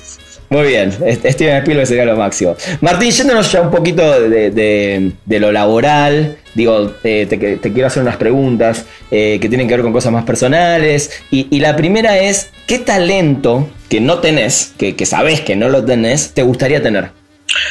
[0.49, 2.57] Muy bien, Steven Spielberg sería lo máximo.
[2.81, 9.39] Martín, yéndonos ya un poquito de, lo laboral, digo, te, quiero hacer unas preguntas eh,
[9.41, 11.11] que tienen que ver con cosas más personales.
[11.31, 15.85] Y, la primera es, ¿qué talento que no tenés, que, que sabés que no lo
[15.85, 17.11] tenés, te gustaría tener?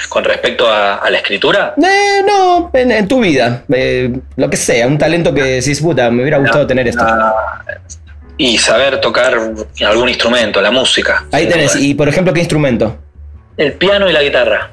[0.09, 1.75] ¿Con respecto a, la escritura?
[1.77, 6.21] Eh, no, en, tu vida, eh, lo que sea, un talento que decís, puta, me
[6.21, 7.05] hubiera gustado tener esto
[8.37, 9.37] y saber tocar
[9.85, 11.25] algún instrumento, la música.
[11.31, 12.97] Ahí tenés, y por ejemplo, ¿qué instrumento?
[13.57, 14.71] El piano y la guitarra.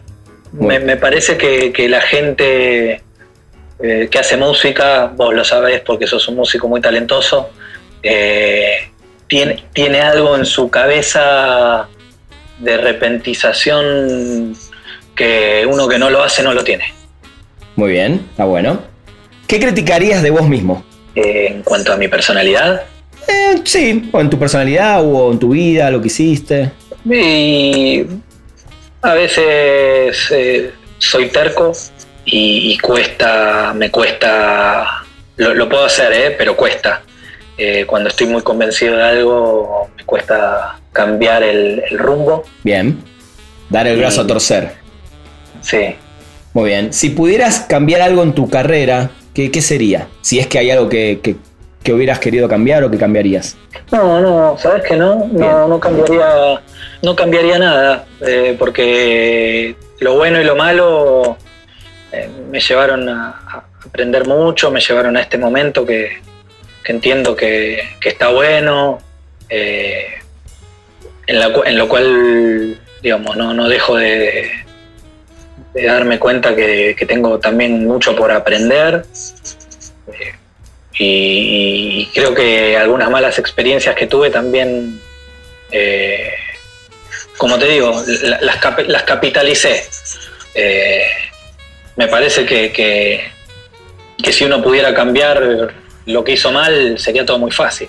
[0.53, 3.03] Me, parece que, la gente
[3.83, 7.51] eh, que hace música, vos lo sabés porque sos un músico muy talentoso,
[8.03, 8.91] eh,
[9.29, 11.89] tiene, tiene algo en su cabeza
[12.59, 14.55] de repentización
[15.17, 16.85] que uno que no lo hace no lo tiene.
[17.77, 18.83] Muy bien, está bueno.
[19.47, 20.85] ¿Qué criticarías de vos mismo?
[21.15, 22.83] Eh, en cuanto a mi personalidad.
[23.29, 26.73] Eh, sí, o en tu personalidad o en tu vida, lo que hiciste.
[27.05, 28.05] Y
[29.03, 31.73] a veces eh, soy terco
[32.25, 35.05] y, cuesta, me cuesta,
[35.37, 36.35] lo, puedo hacer, ¿eh?
[36.39, 37.03] pero cuesta.
[37.59, 42.45] Eh, cuando estoy muy convencido de algo, me cuesta cambiar el, rumbo.
[42.63, 43.03] Bien,
[43.69, 44.73] dar el brazo a torcer.
[45.61, 45.97] Sí.
[46.55, 46.93] Muy bien.
[46.93, 50.09] Si pudieras cambiar algo en tu carrera, ¿qué, sería?
[50.21, 51.37] Si es que hay algo que,
[51.91, 53.57] hubieras querido cambiar o que cambiarías.
[53.91, 56.63] No, no, sabes que no, no, no cambiaría,
[57.03, 61.37] no cambiaría nada, eh, porque lo bueno y lo malo
[62.13, 66.21] eh, me llevaron a, aprender mucho, me llevaron a este momento que,
[66.85, 68.99] entiendo que, está bueno,
[69.49, 70.07] eh,
[71.27, 74.51] en, lo cual, digamos, no, dejo de,
[75.75, 79.05] darme cuenta que, tengo también mucho por aprender.
[80.99, 85.01] Eh, y, creo que algunas malas experiencias que tuve también,
[87.37, 89.83] como te digo, las, las capitalicé
[91.97, 95.73] me parece que, que, si uno pudiera cambiar
[96.07, 97.89] lo que hizo mal, sería todo muy fácil.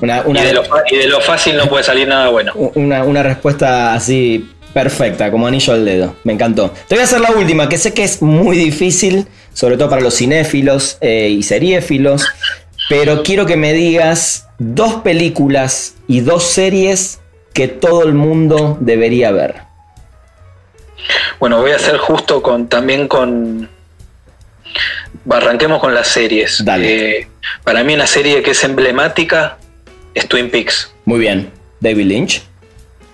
[0.00, 2.52] y, de lo, fácil no puede salir nada bueno.
[2.54, 6.16] Una, respuesta así perfecta, como anillo al dedo.
[6.24, 6.72] Me encantó.
[6.88, 9.26] Te voy a hacer la última, que sé que es muy difícil,
[9.56, 12.26] sobre todo para los cinéfilos eh, y seriéfilos,
[12.90, 17.20] pero quiero que me digas dos películas y dos series
[17.54, 19.62] que todo el mundo debería ver.
[21.40, 23.70] Bueno, voy a hacer justo con también con.
[25.30, 26.62] Arranquemos con las series.
[26.62, 27.20] Dale.
[27.20, 27.28] Eh,
[27.64, 29.56] para mí, una serie que es emblemática
[30.12, 30.92] es Twin Peaks.
[31.06, 31.50] Muy bien.
[31.80, 32.42] David Lynch.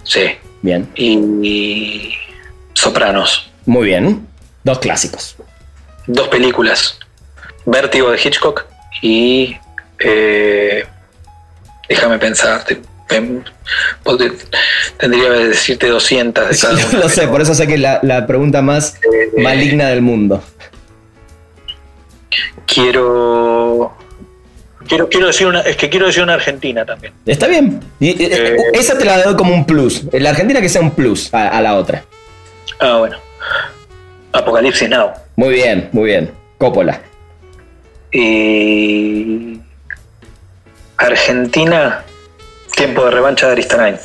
[0.02, 0.32] Sí.
[0.60, 0.88] Bien.
[0.96, 2.14] Y,
[2.74, 3.48] Sopranos.
[3.64, 4.26] Muy bien.
[4.64, 5.36] Dos clásicos.
[6.06, 6.98] Dos películas.
[7.64, 8.64] Vértigo de Hitchcock
[9.00, 9.56] y.
[9.98, 10.84] Eh,
[11.88, 12.64] déjame pensar.
[14.98, 18.26] Tendría que decirte 200 de cada Yo lo sé, por eso sé que es la,
[18.26, 20.42] pregunta más eh, maligna del mundo.
[22.66, 23.94] Quiero
[24.88, 27.12] Quiero, quiero decir una, es que quiero decir una Argentina también.
[27.24, 27.80] Está bien.
[28.00, 30.04] Eh, eh, esa te la doy como un plus.
[30.12, 32.04] La Argentina que sea un plus a, a, la otra.
[32.80, 33.16] Ah, bueno.
[34.32, 35.12] Apocalipsis Now.
[35.36, 36.30] Muy bien, muy bien.
[36.58, 37.00] Coppola.
[38.12, 39.58] Y
[40.96, 42.04] Argentina.
[42.76, 43.96] Tiempo de revancha de Aristarain.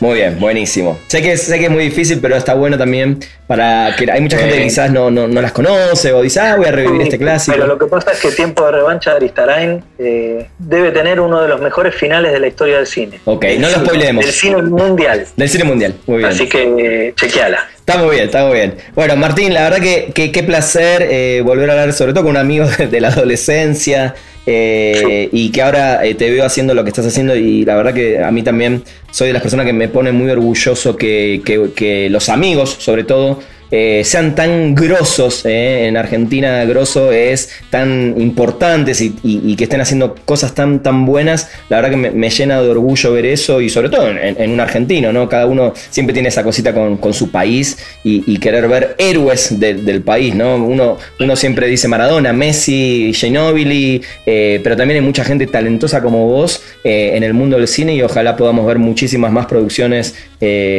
[0.00, 0.98] Muy bien, buenísimo.
[1.08, 4.38] Sé que, sé que es muy difícil, pero está bueno también para que hay mucha
[4.38, 7.54] gente que quizás no, no, las conoce o dice, ah, voy a revivir este clásico.
[7.54, 11.42] Pero lo que pasa es que Tiempo de Revancha de Aristarain eh, debe tener uno
[11.42, 13.20] de los mejores finales de la historia del cine.
[13.26, 14.24] Ok, no lo spoilemos.
[14.24, 15.26] Del cine mundial.
[15.36, 16.30] Del cine mundial, muy bien.
[16.30, 17.68] Así que chequeala.
[17.90, 18.74] Está muy bien, está muy bien.
[18.94, 22.36] Bueno, Martín, la verdad que qué placer eh, volver a hablar, sobre todo con un
[22.36, 24.14] amigo de la adolescencia.
[24.46, 27.92] Eh, y que ahora eh, te veo haciendo lo que estás haciendo y la verdad
[27.92, 32.08] que a mí también soy de las personas que me pone muy orgulloso que, que
[32.10, 33.40] los amigos, sobre todo,
[33.70, 40.14] eh, sean tan grosos, eh, en Argentina grosso es tan importantes y, que estén haciendo
[40.24, 43.88] cosas tan, tan buenas, la verdad que me, llena de orgullo ver eso y sobre
[43.88, 45.28] todo en, un argentino, ¿no?
[45.28, 50.34] Cada uno siempre tiene esa cosita con, su país y, querer ver héroes del país,
[50.34, 50.56] ¿no?
[50.56, 56.26] Uno, uno siempre dice Maradona, Messi, Ginóbili, eh, pero también hay mucha gente talentosa como
[56.26, 60.14] vos en el mundo del cine y ojalá podamos ver muchísimas más producciones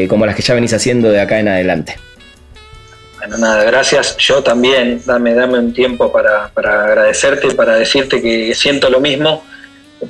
[0.08, 2.11] como las que ya venís haciendo de acá en adelante.
[3.22, 4.18] Bueno, nada, gracias.
[4.18, 9.46] Yo también, dame, dame un tiempo para, para agradecerte, para decirte que siento lo mismo,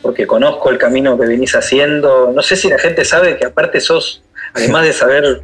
[0.01, 2.31] porque conozco el camino que venís haciendo.
[2.33, 5.41] No sé si la gente sabe que aparte sos, además de saber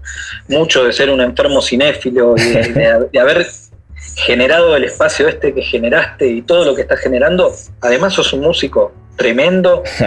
[0.47, 3.45] mucho de ser un enfermo cinéfilo y de, haber
[4.15, 8.43] generado el espacio este que generaste y todo lo que estás generando, además sos un
[8.43, 10.05] músico tremendo, que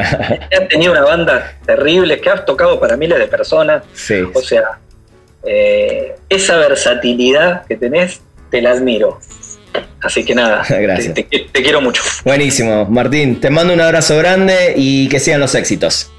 [0.57, 3.83] has tenido una banda terrible, que has tocado para miles de personas.
[4.33, 4.79] O sea,
[5.45, 8.21] eh, esa versatilidad que tenés,
[8.51, 9.19] te la admiro.
[10.03, 11.15] Así que nada, Gracias.
[11.15, 12.03] Te, quiero mucho.
[12.25, 16.11] Buenísimo, Martín, te mando un abrazo grande y que sigan los éxitos.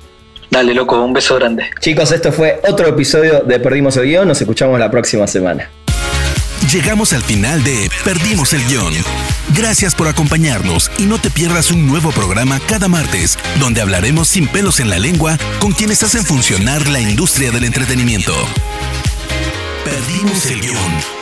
[0.49, 1.63] Dale, loco, un beso grande.
[1.80, 4.28] Chicos, esto fue otro episodio de Perdimos el Guión.
[4.28, 5.69] Nos escuchamos la próxima semana.
[6.72, 8.93] Llegamos al final de Perdimos el Guión.
[9.55, 14.47] Gracias por acompañarnos y no te pierdas un nuevo programa cada martes, donde hablaremos sin
[14.47, 18.34] pelos en la lengua con quienes hacen funcionar la industria del entretenimiento.
[19.84, 21.20] Perdimos el guion.